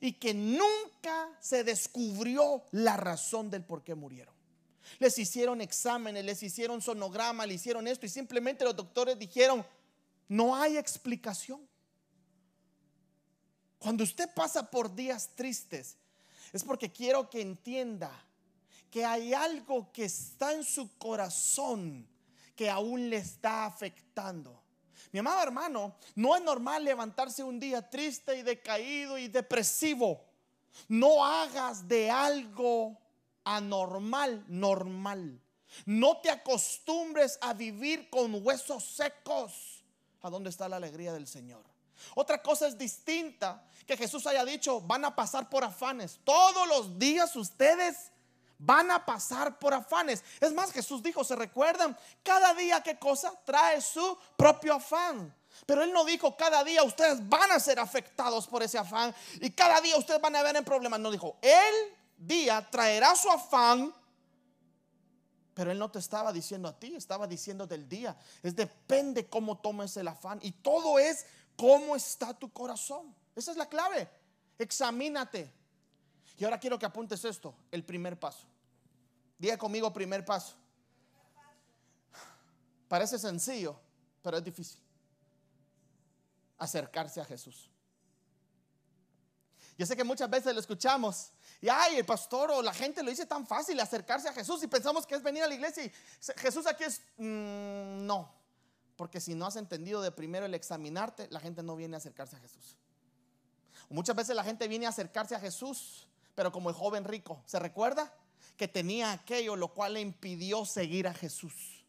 [0.02, 4.34] y que nunca se descubrió la razón del por qué murieron.
[5.00, 9.66] Les hicieron exámenes, les hicieron sonograma, le hicieron esto y simplemente los doctores dijeron,
[10.28, 11.68] no hay explicación.
[13.80, 15.98] Cuando usted pasa por días tristes,
[16.52, 18.12] es porque quiero que entienda
[18.94, 22.08] que hay algo que está en su corazón
[22.56, 24.62] que aún le está afectando.
[25.12, 30.24] Mi amado hermano, no es normal levantarse un día triste y decaído y depresivo.
[30.88, 32.96] No hagas de algo
[33.44, 35.42] anormal normal.
[35.88, 39.84] No te acostumbres a vivir con huesos secos.
[40.22, 41.64] ¿A dónde está la alegría del Señor?
[42.14, 46.20] Otra cosa es distinta que Jesús haya dicho, van a pasar por afanes.
[46.24, 48.12] Todos los días ustedes
[48.65, 50.23] van a pasar por afanes.
[50.39, 51.97] Es más, Jesús dijo, ¿se recuerdan?
[52.23, 55.34] Cada día qué cosa trae su propio afán.
[55.65, 59.52] Pero él no dijo, cada día ustedes van a ser afectados por ese afán y
[59.52, 60.99] cada día ustedes van a ver en problemas.
[60.99, 63.93] No dijo, el día traerá su afán.
[65.54, 68.17] Pero él no te estaba diciendo a ti, estaba diciendo del día.
[68.41, 70.39] Es depende cómo tomes el afán.
[70.41, 73.13] Y todo es cómo está tu corazón.
[73.36, 74.10] Esa es la clave.
[74.58, 75.54] Examínate.
[76.38, 78.47] Y ahora quiero que apuntes esto, el primer paso.
[79.38, 80.56] Diga conmigo primer paso.
[82.88, 83.80] Parece sencillo,
[84.22, 84.80] pero es difícil.
[86.58, 87.69] Acercarse a Jesús.
[89.78, 93.10] Yo sé que muchas veces lo escuchamos y ay, el pastor o la gente lo
[93.10, 95.91] dice tan fácil acercarse a Jesús y pensamos que es venir a la iglesia y
[96.38, 98.32] Jesús aquí es mm, no,
[98.96, 102.36] porque si no has entendido de primero el examinarte, la gente no viene a acercarse
[102.36, 102.78] a Jesús.
[103.89, 107.60] Muchas veces la gente viene a acercarse a Jesús, pero como el joven rico, ¿se
[107.60, 108.13] recuerda?
[108.58, 111.84] Que tenía aquello lo cual le impidió seguir a Jesús.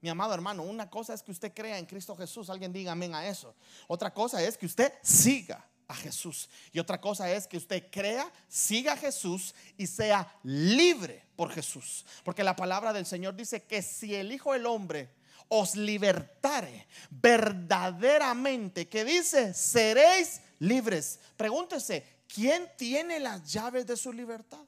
[0.00, 3.14] Mi amado hermano, una cosa es que usted crea en Cristo Jesús, alguien diga amén
[3.14, 3.54] a eso.
[3.88, 6.48] Otra cosa es que usted siga a Jesús.
[6.72, 12.04] Y otra cosa es que usted crea, siga a Jesús y sea libre por Jesús.
[12.22, 15.10] Porque la palabra del Señor dice que si el Hijo del Hombre
[15.48, 21.18] os libertare verdaderamente, que dice, seréis libres.
[21.36, 24.64] Pregúntese, ¿quién tiene las llaves de su libertad?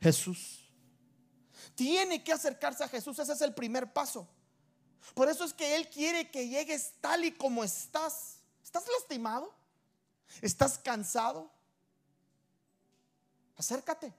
[0.00, 0.70] Jesús.
[1.74, 4.28] Tiene que acercarse a Jesús, ese es el primer paso.
[5.14, 8.38] Por eso es que Él quiere que llegues tal y como estás.
[8.62, 9.54] ¿Estás lastimado?
[10.42, 11.50] ¿Estás cansado?
[13.56, 14.12] Acércate.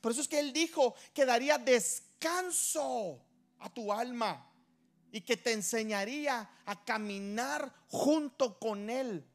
[0.00, 3.20] Por eso es que Él dijo que daría descanso
[3.58, 4.50] a tu alma
[5.10, 9.26] y que te enseñaría a caminar junto con Él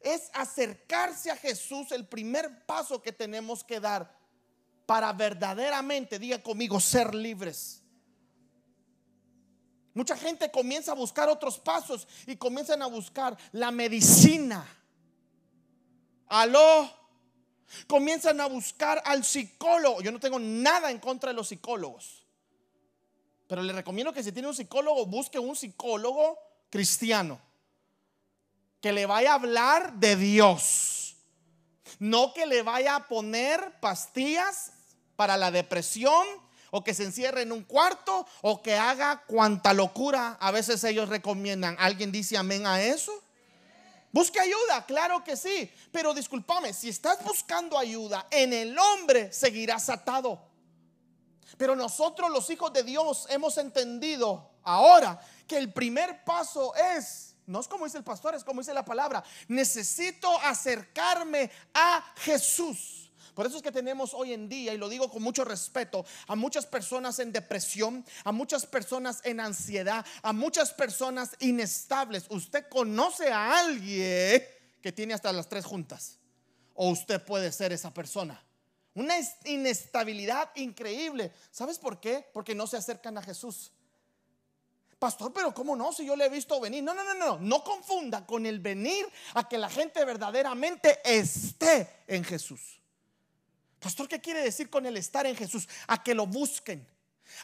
[0.00, 4.16] es acercarse a Jesús el primer paso que tenemos que dar
[4.86, 7.82] para verdaderamente, diga conmigo, ser libres.
[9.92, 14.66] Mucha gente comienza a buscar otros pasos y comienzan a buscar la medicina.
[16.28, 16.96] Aló.
[17.86, 20.00] Comienzan a buscar al psicólogo.
[20.00, 22.24] Yo no tengo nada en contra de los psicólogos.
[23.46, 26.38] Pero le recomiendo que si tiene un psicólogo, busque un psicólogo
[26.70, 27.40] cristiano
[28.80, 31.16] que le vaya a hablar de Dios.
[31.98, 34.72] No que le vaya a poner pastillas
[35.16, 36.26] para la depresión,
[36.70, 41.08] o que se encierre en un cuarto, o que haga cuanta locura a veces ellos
[41.08, 41.76] recomiendan.
[41.78, 43.12] ¿Alguien dice amén a eso?
[44.12, 45.70] Busque ayuda, claro que sí.
[45.92, 50.40] Pero discúlpame, si estás buscando ayuda en el hombre, seguirás atado.
[51.56, 57.60] Pero nosotros los hijos de Dios hemos entendido ahora que el primer paso es, no
[57.60, 63.10] es como dice el pastor, es como dice la palabra, necesito acercarme a Jesús.
[63.34, 66.34] Por eso es que tenemos hoy en día, y lo digo con mucho respeto, a
[66.34, 72.26] muchas personas en depresión, a muchas personas en ansiedad, a muchas personas inestables.
[72.30, 74.42] Usted conoce a alguien
[74.82, 76.18] que tiene hasta las tres juntas.
[76.74, 78.42] O usted puede ser esa persona.
[78.94, 81.32] Una inestabilidad increíble.
[81.50, 82.28] ¿Sabes por qué?
[82.32, 83.72] Porque no se acercan a Jesús.
[84.98, 85.92] Pastor, pero ¿cómo no?
[85.92, 86.82] Si yo le he visto venir.
[86.82, 87.38] No, no, no, no.
[87.38, 92.80] No confunda con el venir a que la gente verdaderamente esté en Jesús.
[93.78, 95.68] Pastor, ¿qué quiere decir con el estar en Jesús?
[95.86, 96.84] A que lo busquen,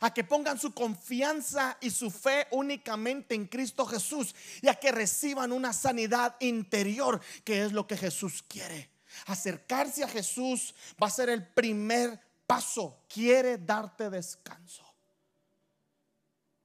[0.00, 4.90] a que pongan su confianza y su fe únicamente en Cristo Jesús y a que
[4.90, 8.90] reciban una sanidad interior, que es lo que Jesús quiere.
[9.26, 12.98] Acercarse a Jesús va a ser el primer paso.
[13.08, 14.83] Quiere darte descanso.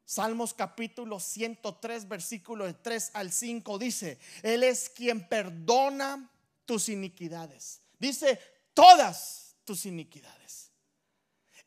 [0.10, 6.32] Salmos capítulo 103, versículo de 3 al 5 dice, Él es quien perdona
[6.66, 7.80] tus iniquidades.
[8.00, 8.40] Dice,
[8.74, 10.72] todas tus iniquidades.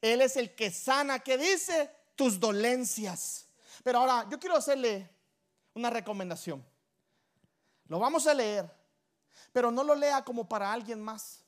[0.00, 3.46] Él es el que sana, que dice tus dolencias.
[3.84, 5.08] Pero ahora yo quiero hacerle
[5.74, 6.66] una recomendación.
[7.86, 8.68] Lo vamos a leer,
[9.52, 11.44] pero no lo lea como para alguien más.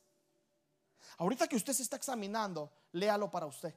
[1.17, 3.75] Ahorita que usted se está examinando, léalo para usted.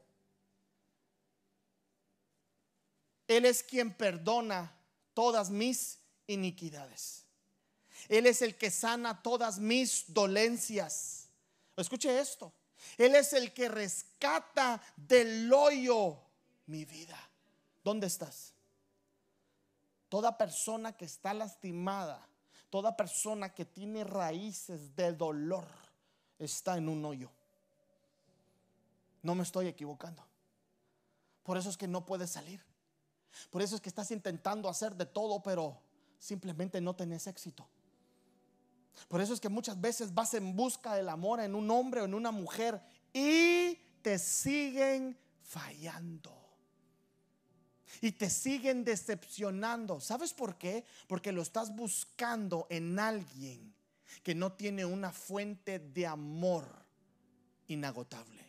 [3.27, 4.73] Él es quien perdona
[5.13, 7.25] todas mis iniquidades.
[8.07, 11.27] Él es el que sana todas mis dolencias.
[11.75, 12.53] Escuche esto.
[12.97, 16.17] Él es el que rescata del hoyo
[16.67, 17.17] mi vida.
[17.83, 18.53] ¿Dónde estás?
[20.09, 22.25] Toda persona que está lastimada,
[22.69, 25.67] toda persona que tiene raíces de dolor,
[26.39, 27.29] está en un hoyo.
[29.21, 30.23] No me estoy equivocando.
[31.43, 32.63] Por eso es que no puedes salir.
[33.49, 35.81] Por eso es que estás intentando hacer de todo, pero
[36.19, 37.67] simplemente no tenés éxito.
[39.07, 42.05] Por eso es que muchas veces vas en busca del amor en un hombre o
[42.05, 42.81] en una mujer
[43.13, 46.35] y te siguen fallando.
[48.01, 49.99] Y te siguen decepcionando.
[49.99, 50.83] ¿Sabes por qué?
[51.07, 53.73] Porque lo estás buscando en alguien
[54.23, 56.67] que no tiene una fuente de amor
[57.67, 58.46] inagotable.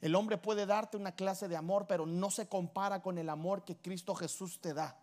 [0.00, 3.64] El hombre puede darte una clase de amor, pero no se compara con el amor
[3.64, 4.98] que Cristo Jesús te da.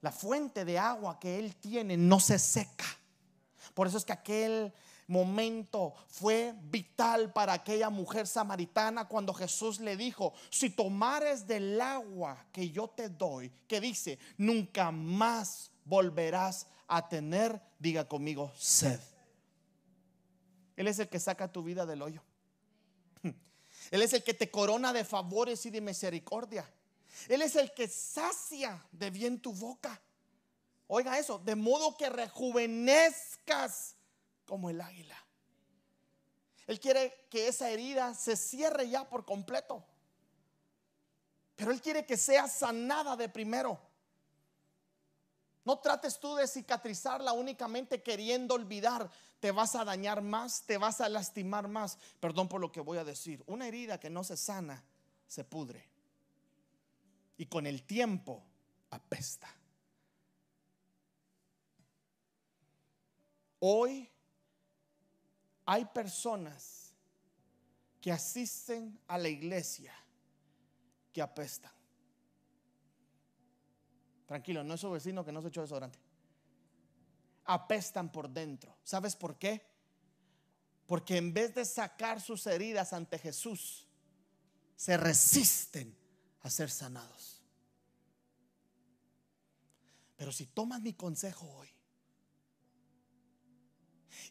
[0.00, 2.84] La fuente de agua que Él tiene no se seca.
[3.72, 4.72] Por eso es que aquel
[5.06, 12.46] momento fue vital para aquella mujer samaritana cuando Jesús le dijo, si tomares del agua
[12.52, 19.00] que yo te doy, que dice, nunca más volverás a tener, diga conmigo, sed.
[20.76, 22.22] Él es el que saca tu vida del hoyo.
[23.90, 26.68] Él es el que te corona de favores y de misericordia.
[27.28, 30.00] Él es el que sacia de bien tu boca.
[30.86, 33.96] Oiga eso, de modo que rejuvenezcas
[34.46, 35.16] como el águila.
[36.66, 39.84] Él quiere que esa herida se cierre ya por completo.
[41.56, 43.80] Pero Él quiere que sea sanada de primero.
[45.64, 49.10] No trates tú de cicatrizarla únicamente queriendo olvidar.
[49.40, 51.98] Te vas a dañar más, te vas a lastimar más.
[52.20, 53.42] Perdón por lo que voy a decir.
[53.46, 54.84] Una herida que no se sana,
[55.26, 55.88] se pudre
[57.36, 58.42] y con el tiempo
[58.90, 59.48] apesta.
[63.58, 64.08] Hoy
[65.64, 66.92] hay personas
[68.00, 69.94] que asisten a la iglesia
[71.12, 71.72] que apestan.
[74.26, 75.98] Tranquilo, no es su vecino que no se echó desodorante.
[77.44, 78.76] Apestan por dentro.
[78.84, 79.66] ¿Sabes por qué?
[80.86, 83.86] Porque en vez de sacar sus heridas ante Jesús,
[84.76, 85.96] se resisten
[86.40, 87.42] a ser sanados.
[90.16, 91.68] Pero si tomas mi consejo hoy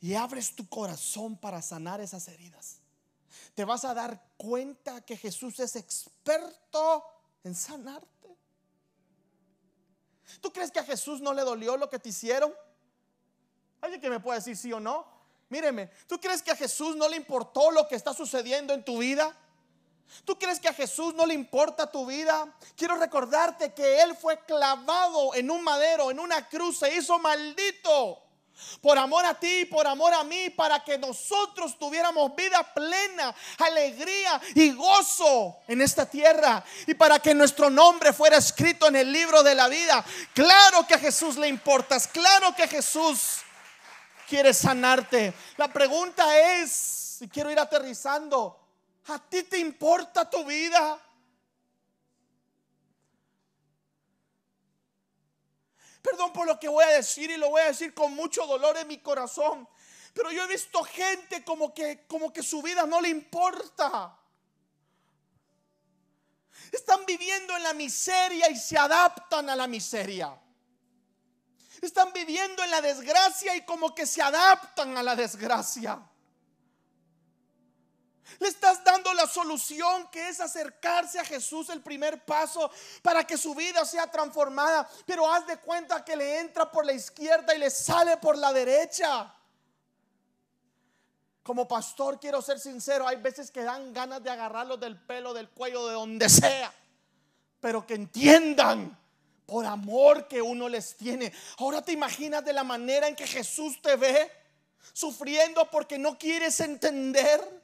[0.02, 2.80] y abres tu corazón para sanar esas heridas,
[3.54, 7.04] te vas a dar cuenta que Jesús es experto
[7.44, 8.13] en sanarte.
[10.42, 12.54] ¿Tú crees que a Jesús no le dolió lo que te hicieron?
[13.82, 15.06] ¿Alguien que me puede decir sí o no?
[15.50, 18.98] Míreme, ¿tú crees que a Jesús no le importó lo que está sucediendo en tu
[18.98, 19.36] vida?
[20.26, 22.54] ¿Tú crees que a Jesús no le importa tu vida?
[22.76, 28.24] Quiero recordarte que Él fue clavado en un madero, en una cruz, se hizo maldito
[28.82, 34.42] por amor a ti, por amor a mí, para que nosotros tuviéramos vida plena, alegría
[34.56, 39.44] y gozo en esta tierra y para que nuestro nombre fuera escrito en el libro
[39.44, 40.04] de la vida.
[40.34, 43.42] Claro que a Jesús le importas, claro que Jesús
[44.28, 45.34] quiere sanarte.
[45.58, 48.60] La pregunta es, y quiero ir aterrizando,
[49.08, 51.00] ¿a ti te importa tu vida?
[56.04, 58.78] Perdón por lo que voy a decir y lo voy a decir con mucho dolor
[58.78, 59.68] en mi corazón.
[60.14, 64.20] Pero yo he visto gente como que, como que su vida no le importa.
[66.72, 70.38] Están viviendo en la miseria y se adaptan a la miseria.
[71.82, 76.02] Están viviendo en la desgracia y como que se adaptan a la desgracia.
[78.40, 82.72] Le estás dando la solución que es acercarse a Jesús el primer paso
[83.02, 84.90] para que su vida sea transformada.
[85.06, 88.54] Pero haz de cuenta que le entra por la izquierda y le sale por la
[88.54, 89.34] derecha.
[91.44, 95.50] Como pastor quiero ser sincero, hay veces que dan ganas de agarrarlos del pelo, del
[95.50, 96.74] cuello, de donde sea.
[97.60, 98.98] Pero que entiendan
[99.46, 101.34] por amor que uno les tiene.
[101.58, 104.32] Ahora te imaginas de la manera en que Jesús te ve
[104.94, 107.63] sufriendo porque no quieres entender.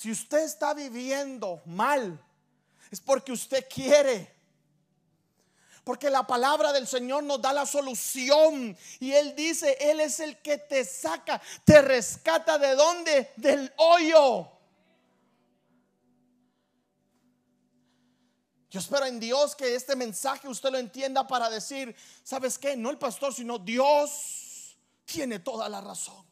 [0.00, 2.18] Si usted está viviendo mal,
[2.90, 4.34] es porque usted quiere.
[5.84, 8.74] Porque la palabra del Señor nos da la solución.
[8.98, 13.30] Y Él dice, Él es el que te saca, te rescata de dónde?
[13.36, 14.50] Del hoyo.
[18.70, 21.94] Yo espero en Dios que este mensaje usted lo entienda para decir,
[22.24, 22.74] ¿sabes qué?
[22.74, 26.29] No el pastor, sino Dios tiene toda la razón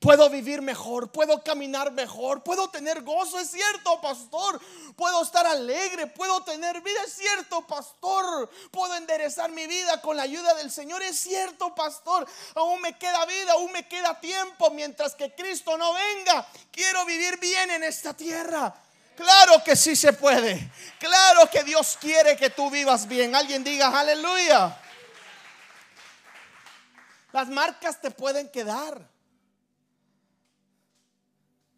[0.00, 4.60] puedo vivir mejor, puedo caminar mejor, puedo tener gozo, es cierto, pastor,
[4.94, 10.24] puedo estar alegre, puedo tener vida, es cierto, pastor, puedo enderezar mi vida con la
[10.24, 15.14] ayuda del Señor, es cierto, pastor, aún me queda vida, aún me queda tiempo mientras
[15.14, 18.74] que Cristo no venga, quiero vivir bien en esta tierra.
[19.16, 20.70] Claro que sí se puede.
[20.98, 23.34] Claro que Dios quiere que tú vivas bien.
[23.34, 24.78] Alguien diga aleluya.
[27.32, 29.15] Las marcas te pueden quedar.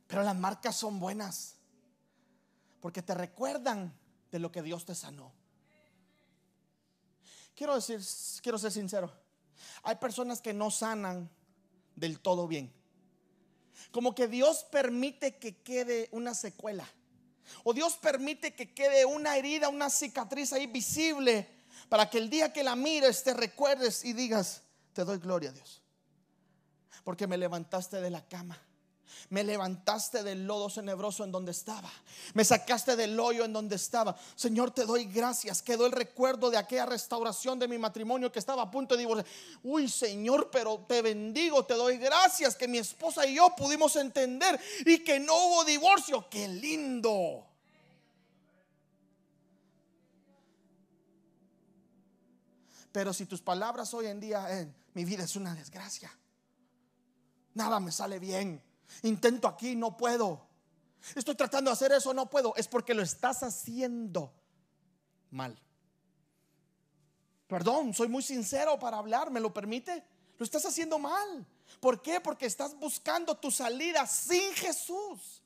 [0.08, 1.54] Pero las marcas son buenas.
[2.80, 3.94] Porque te recuerdan
[4.32, 5.32] de lo que Dios te sanó.
[7.54, 8.00] Quiero decir,
[8.42, 9.12] quiero ser sincero.
[9.82, 11.30] Hay personas que no sanan
[11.94, 12.72] del todo bien.
[13.92, 16.88] Como que Dios permite que quede una secuela.
[17.64, 21.48] O Dios permite que quede una herida, una cicatriz ahí visible.
[21.88, 24.62] Para que el día que la mires te recuerdes y digas,
[24.94, 25.82] te doy gloria a Dios.
[27.04, 28.58] Porque me levantaste de la cama
[29.30, 31.90] me levantaste del lodo tenebroso en donde estaba.
[32.34, 34.16] Me sacaste del hoyo en donde estaba.
[34.34, 35.62] Señor, te doy gracias.
[35.62, 39.26] Quedó el recuerdo de aquella restauración de mi matrimonio que estaba a punto de divorciar.
[39.62, 44.60] Uy, Señor, pero te bendigo, te doy gracias que mi esposa y yo pudimos entender
[44.84, 46.26] y que no hubo divorcio.
[46.30, 47.44] Qué lindo.
[52.92, 56.10] Pero si tus palabras hoy en día, en mi vida es una desgracia.
[57.54, 58.62] Nada me sale bien.
[59.02, 60.46] Intento aquí, no puedo.
[61.14, 62.54] Estoy tratando de hacer eso, no puedo.
[62.56, 64.32] Es porque lo estás haciendo
[65.30, 65.58] mal.
[67.46, 70.04] Perdón, soy muy sincero para hablar, ¿me lo permite?
[70.36, 71.46] Lo estás haciendo mal.
[71.80, 72.20] ¿Por qué?
[72.20, 75.42] Porque estás buscando tu salida sin Jesús.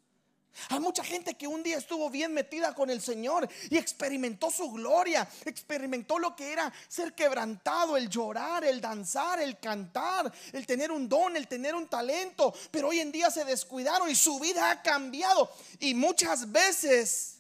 [0.68, 4.70] Hay mucha gente que un día estuvo bien metida con el Señor y experimentó su
[4.70, 10.92] gloria, experimentó lo que era ser quebrantado, el llorar, el danzar, el cantar, el tener
[10.92, 14.70] un don, el tener un talento, pero hoy en día se descuidaron y su vida
[14.70, 15.50] ha cambiado
[15.80, 17.38] y muchas veces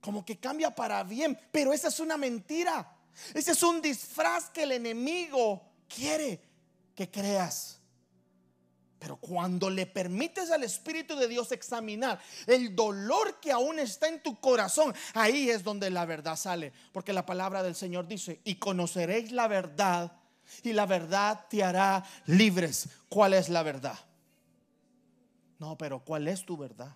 [0.00, 2.96] como que cambia para bien, pero esa es una mentira.
[3.34, 6.40] Ese es un disfraz que el enemigo quiere
[6.94, 7.79] que creas.
[9.00, 14.22] Pero cuando le permites al Espíritu de Dios examinar el dolor que aún está en
[14.22, 16.72] tu corazón, ahí es donde la verdad sale.
[16.92, 20.12] Porque la palabra del Señor dice, y conoceréis la verdad
[20.62, 22.90] y la verdad te hará libres.
[23.08, 23.98] ¿Cuál es la verdad?
[25.58, 26.94] No, pero ¿cuál es tu verdad?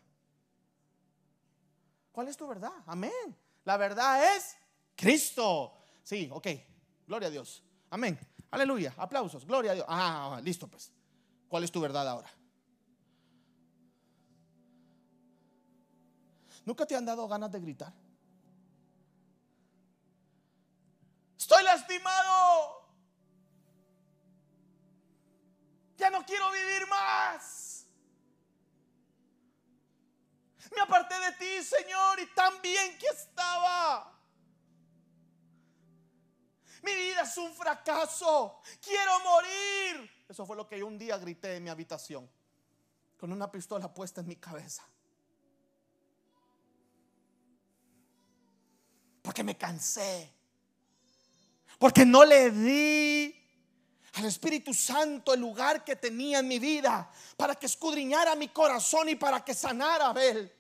[2.12, 2.72] ¿Cuál es tu verdad?
[2.86, 3.36] Amén.
[3.64, 4.56] La verdad es
[4.94, 5.72] Cristo.
[6.02, 6.48] Sí, ok.
[7.06, 7.62] Gloria a Dios.
[7.88, 8.18] Amén.
[8.50, 8.92] Aleluya.
[8.98, 9.46] Aplausos.
[9.46, 9.86] Gloria a Dios.
[9.88, 10.93] Ah, listo pues.
[11.54, 12.28] ¿Cuál es tu verdad ahora?
[16.64, 17.92] ¿Nunca te han dado ganas de gritar?
[21.38, 22.90] Estoy lastimado.
[25.96, 27.86] Ya no quiero vivir más.
[30.74, 34.13] Me aparté de ti, Señor, y tan bien que estaba.
[36.84, 38.60] Mi vida es un fracaso.
[38.80, 40.10] Quiero morir.
[40.28, 42.30] Eso fue lo que yo un día grité en mi habitación.
[43.18, 44.86] Con una pistola puesta en mi cabeza.
[49.22, 50.30] Porque me cansé.
[51.78, 53.34] Porque no le di
[54.14, 59.08] al Espíritu Santo el lugar que tenía en mi vida para que escudriñara mi corazón
[59.08, 60.52] y para que sanara a él.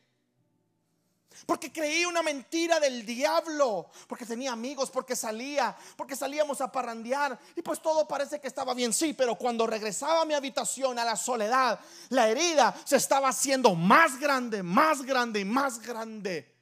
[1.46, 7.38] Porque creí una mentira del diablo, porque tenía amigos, porque salía, porque salíamos a parrandear
[7.56, 11.04] y pues todo parece que estaba bien, sí, pero cuando regresaba a mi habitación, a
[11.04, 11.78] la soledad,
[12.10, 16.54] la herida se estaba haciendo más grande, más grande y más grande.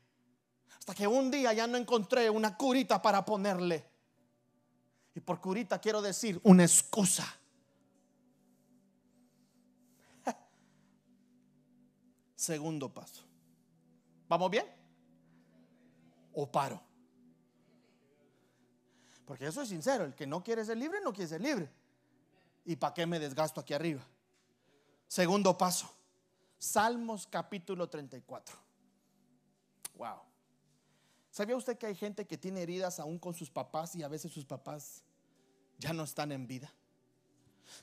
[0.78, 3.88] Hasta que un día ya no encontré una curita para ponerle.
[5.14, 7.24] Y por curita quiero decir una excusa.
[12.34, 13.31] Segundo paso.
[14.32, 14.64] ¿Vamos bien?
[16.32, 16.82] ¿O paro?
[19.26, 21.68] Porque eso es sincero, el que no quiere ser libre no quiere ser libre.
[22.64, 24.00] ¿Y para qué me desgasto aquí arriba?
[25.06, 25.86] Segundo paso.
[26.58, 28.56] Salmos capítulo 34.
[29.96, 30.22] Wow.
[31.30, 34.32] ¿Sabía usted que hay gente que tiene heridas aún con sus papás y a veces
[34.32, 35.02] sus papás
[35.76, 36.72] ya no están en vida?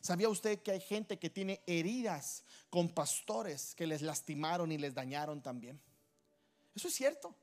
[0.02, 4.96] ¿Sabía usted que hay gente que tiene heridas con pastores que les lastimaron y les
[4.96, 5.80] dañaron también?
[6.80, 7.36] Eso es cierto.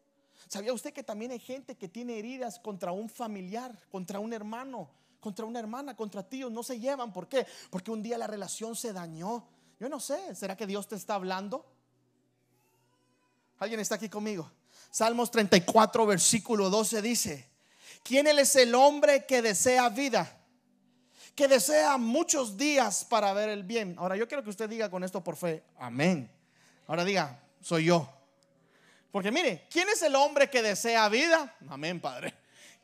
[0.48, 4.88] ¿Sabía usted que también hay gente que tiene heridas contra un familiar, contra un hermano,
[5.20, 6.50] contra una hermana, contra tíos?
[6.50, 7.12] No se llevan.
[7.12, 7.46] ¿Por qué?
[7.68, 9.46] Porque un día la relación se dañó.
[9.78, 11.66] Yo no sé, ¿será que Dios te está hablando?
[13.58, 14.50] ¿Alguien está aquí conmigo?
[14.90, 17.50] Salmos 34, versículo 12 dice,
[18.02, 20.34] ¿quién es el hombre que desea vida?
[21.34, 23.96] Que desea muchos días para ver el bien.
[23.98, 26.30] Ahora yo quiero que usted diga con esto por fe, amén.
[26.86, 28.15] Ahora diga, soy yo.
[29.10, 31.54] Porque mire, ¿quién es el hombre que desea vida?
[31.68, 32.34] Amén, Padre.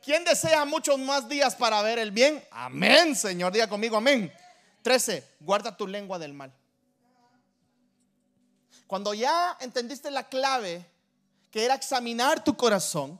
[0.03, 2.43] ¿Quién desea muchos más días para ver el bien?
[2.51, 3.53] Amén, Señor.
[3.53, 4.33] Diga conmigo, amén.
[4.81, 5.23] 13.
[5.39, 6.53] Guarda tu lengua del mal.
[8.85, 10.85] Cuando ya entendiste la clave
[11.49, 13.19] que era examinar tu corazón,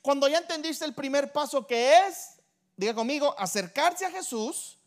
[0.00, 2.34] cuando ya entendiste el primer paso que es,
[2.76, 4.78] diga conmigo, acercarse a Jesús,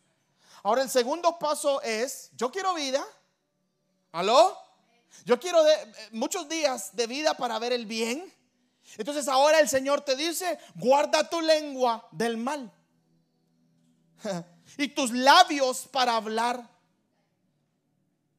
[0.63, 3.05] ahora el segundo paso es, yo quiero vida,
[4.11, 4.57] ¿aló?
[5.23, 5.63] Yo quiero
[6.11, 8.31] muchos días de vida para ver el bien.
[8.97, 12.71] Entonces ahora el Señor te dice, guarda tu lengua del mal
[14.77, 16.69] y tus labios para hablar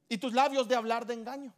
[0.09, 1.53] y tus labios de hablar de engaño.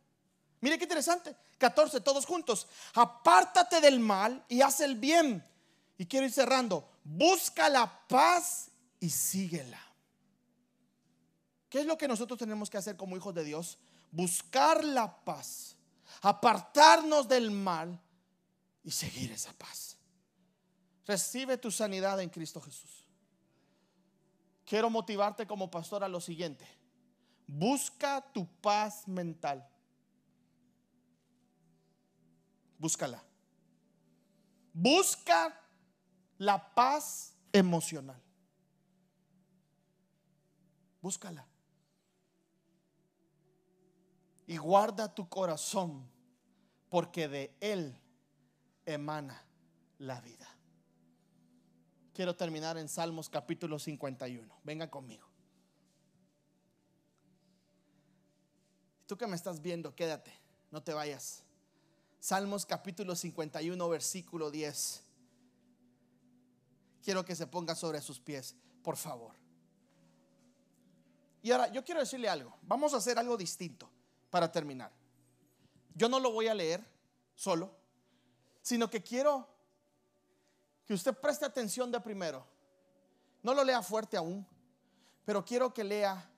[0.61, 1.37] Mire qué interesante.
[1.59, 2.67] 14, todos juntos.
[2.95, 5.45] Apártate del mal y haz el bien.
[5.99, 6.89] Y quiero ir cerrando.
[7.05, 9.81] Busca la paz y síguela.
[11.69, 13.79] ¿Qué es lo que nosotros tenemos que hacer como hijos de Dios?
[14.11, 15.77] Buscar la paz,
[16.23, 18.01] apartarnos del mal
[18.83, 19.97] y seguir esa paz.
[21.07, 23.05] Recibe tu sanidad en Cristo Jesús.
[24.65, 26.67] Quiero motivarte como pastor a lo siguiente.
[27.47, 29.67] Busca tu paz mental.
[32.79, 33.23] búscala.
[34.73, 35.61] Busca
[36.39, 38.23] la paz emocional.
[41.03, 41.48] Búscala.
[44.49, 46.11] Y guarda tu corazón,
[46.89, 47.95] porque de él
[48.87, 49.45] emana
[49.99, 50.49] la vida.
[52.15, 54.61] Quiero terminar en Salmos capítulo 51.
[54.65, 55.29] Venga conmigo.
[59.07, 60.33] Tú que me estás viendo, quédate,
[60.71, 61.45] no te vayas.
[62.19, 65.05] Salmos capítulo 51, versículo 10.
[67.03, 69.35] Quiero que se ponga sobre sus pies, por favor.
[71.43, 72.57] Y ahora yo quiero decirle algo.
[72.63, 73.91] Vamos a hacer algo distinto
[74.31, 74.93] para terminar.
[75.95, 76.85] Yo no lo voy a leer
[77.35, 77.75] solo,
[78.63, 79.49] sino que quiero
[80.87, 82.47] que usted preste atención de primero.
[83.43, 84.47] No lo lea fuerte aún,
[85.25, 86.31] pero quiero que lea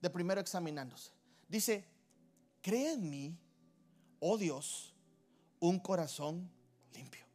[0.00, 1.12] de primero examinándose.
[1.48, 1.84] Dice,
[2.62, 3.38] cree en mí,
[4.20, 4.94] oh Dios
[5.60, 6.50] un corazón
[6.92, 7.26] limpio.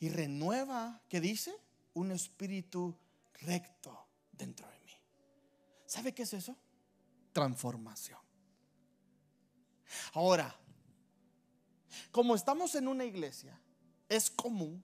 [0.00, 1.54] Y renueva, ¿qué dice?
[1.94, 2.96] Un espíritu
[3.40, 4.92] recto dentro de mí.
[5.86, 6.56] ¿Sabe qué es eso?
[7.32, 8.25] Transformación.
[10.12, 10.54] Ahora,
[12.10, 13.58] como estamos en una iglesia,
[14.08, 14.82] es común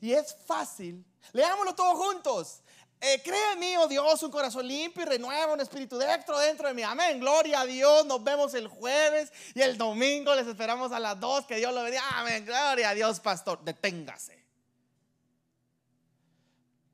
[0.00, 1.04] y es fácil.
[1.32, 2.60] Leámoslo todos juntos.
[3.00, 6.68] Eh, cree en mí, oh Dios, un corazón limpio y renueva un espíritu dentro, dentro
[6.68, 6.82] de mí.
[6.82, 7.20] Amén.
[7.20, 8.06] Gloria a Dios.
[8.06, 11.44] Nos vemos el jueves y el domingo les esperamos a las dos.
[11.44, 12.02] Que Dios lo bendiga.
[12.14, 12.46] Amén.
[12.46, 13.62] Gloria a Dios, pastor.
[13.62, 14.42] Deténgase.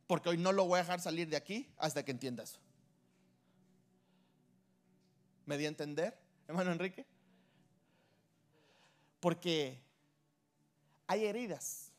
[0.08, 2.58] Porque hoy no lo voy a dejar salir de aquí hasta que entienda eso.
[5.46, 7.06] ¿Me di a entender, hermano Enrique?
[9.20, 9.80] Porque
[11.06, 11.92] hay heridas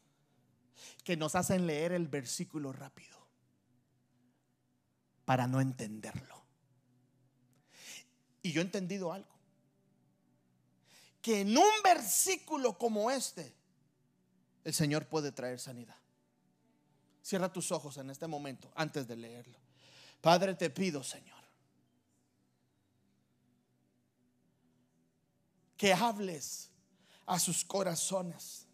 [1.04, 3.18] que nos hacen leer el versículo rápido
[5.26, 6.42] para no entenderlo.
[8.42, 9.30] Y yo he entendido algo.
[11.22, 13.54] Que en un versículo como este,
[14.64, 15.96] el Señor puede traer sanidad.
[17.22, 19.60] Cierra tus ojos en este momento antes de leerlo.
[20.22, 21.40] Padre, te pido, Señor,
[25.78, 26.71] que hables
[27.26, 28.68] a sus corazones.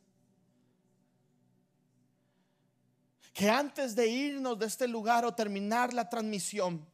[3.34, 6.86] Que antes de irnos de este lugar o terminar la transmisión,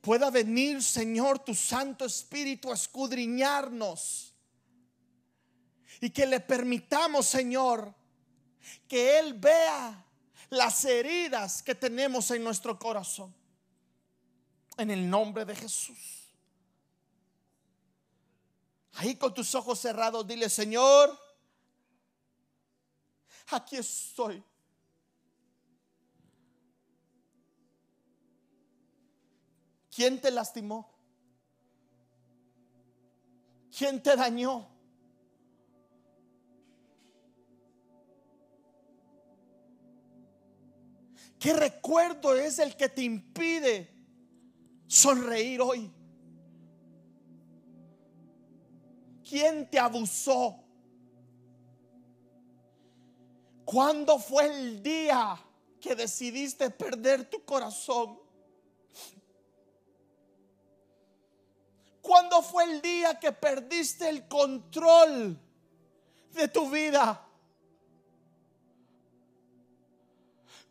[0.00, 4.34] pueda venir, Señor, tu Santo Espíritu a escudriñarnos.
[6.00, 7.94] Y que le permitamos, Señor,
[8.88, 10.04] que Él vea
[10.50, 13.34] las heridas que tenemos en nuestro corazón.
[14.76, 16.17] En el nombre de Jesús.
[19.00, 21.16] Ahí con tus ojos cerrados, dile, Señor,
[23.46, 24.42] aquí estoy.
[29.94, 30.92] ¿Quién te lastimó?
[33.76, 34.68] ¿Quién te dañó?
[41.38, 43.94] ¿Qué recuerdo es el que te impide
[44.88, 45.97] sonreír hoy?
[49.28, 50.64] ¿Quién te abusó?
[53.64, 55.38] ¿Cuándo fue el día
[55.78, 58.18] que decidiste perder tu corazón?
[62.00, 65.38] ¿Cuándo fue el día que perdiste el control
[66.32, 67.22] de tu vida?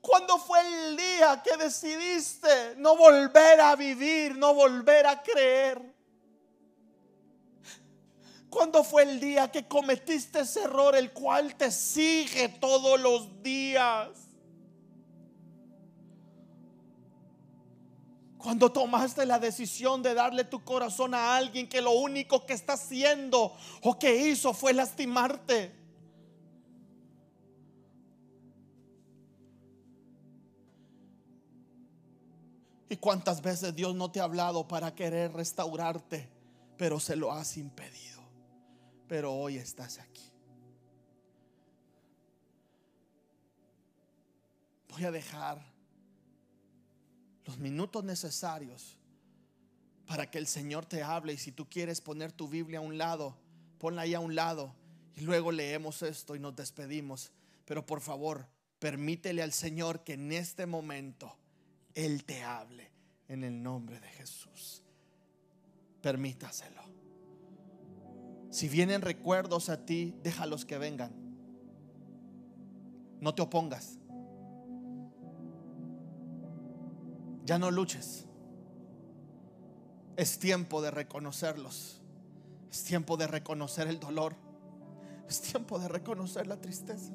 [0.02, 5.97] ¿Cuándo fue el día que decidiste no volver a vivir, no volver a creer?
[8.58, 14.10] ¿Cuándo fue el día que cometiste ese error, el cual te sigue todos los días?
[18.40, 22.74] Cuando tomaste la decisión de darle tu corazón a alguien que lo único que está
[22.74, 25.76] haciendo o que hizo fue lastimarte.
[32.90, 36.28] ¿Y cuántas veces Dios no te ha hablado para querer restaurarte,
[36.76, 38.17] pero se lo has impedido?
[39.08, 40.32] Pero hoy estás aquí.
[44.90, 45.64] Voy a dejar
[47.46, 48.98] los minutos necesarios
[50.06, 52.98] para que el Señor te hable y si tú quieres poner tu Biblia a un
[52.98, 53.38] lado,
[53.78, 54.74] ponla ahí a un lado
[55.16, 57.32] y luego leemos esto y nos despedimos.
[57.66, 58.48] Pero por favor,
[58.80, 61.38] permítele al Señor que en este momento
[61.94, 62.92] Él te hable
[63.28, 64.84] en el nombre de Jesús.
[66.02, 67.07] Permítaselo.
[68.50, 71.12] Si vienen recuerdos a ti, déjalos que vengan.
[73.20, 73.98] No te opongas.
[77.46, 78.26] Ya no luches.
[80.16, 82.02] Es tiempo de reconocerlos.
[82.72, 84.36] Es tiempo de reconocer el dolor.
[85.28, 87.12] Es tiempo de reconocer la tristeza.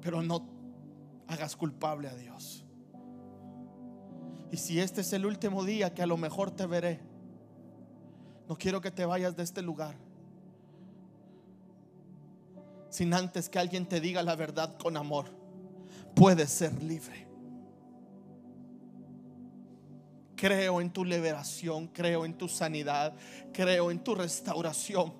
[0.00, 0.46] Pero no
[1.26, 2.64] hagas culpable a Dios.
[4.50, 7.00] Y si este es el último día que a lo mejor te veré,
[8.48, 9.96] no quiero que te vayas de este lugar
[12.96, 15.26] sin antes que alguien te diga la verdad con amor.
[16.14, 17.26] Puedes ser libre.
[20.34, 23.14] Creo en tu liberación, creo en tu sanidad,
[23.52, 25.12] creo en tu restauración.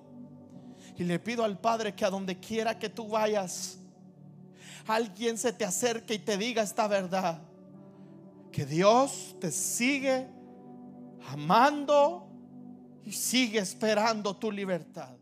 [0.95, 3.77] Y le pido al Padre que a donde quiera que tú vayas,
[4.87, 7.43] alguien se te acerque y te diga esta verdad.
[8.51, 10.27] Que Dios te sigue
[11.27, 12.26] amando
[13.11, 15.17] sigue esperando tu libertad.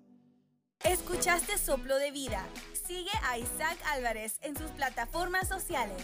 [0.84, 2.46] Escuchaste Soplo de Vida.
[2.86, 6.04] Sigue a Isaac Álvarez en sus plataformas sociales.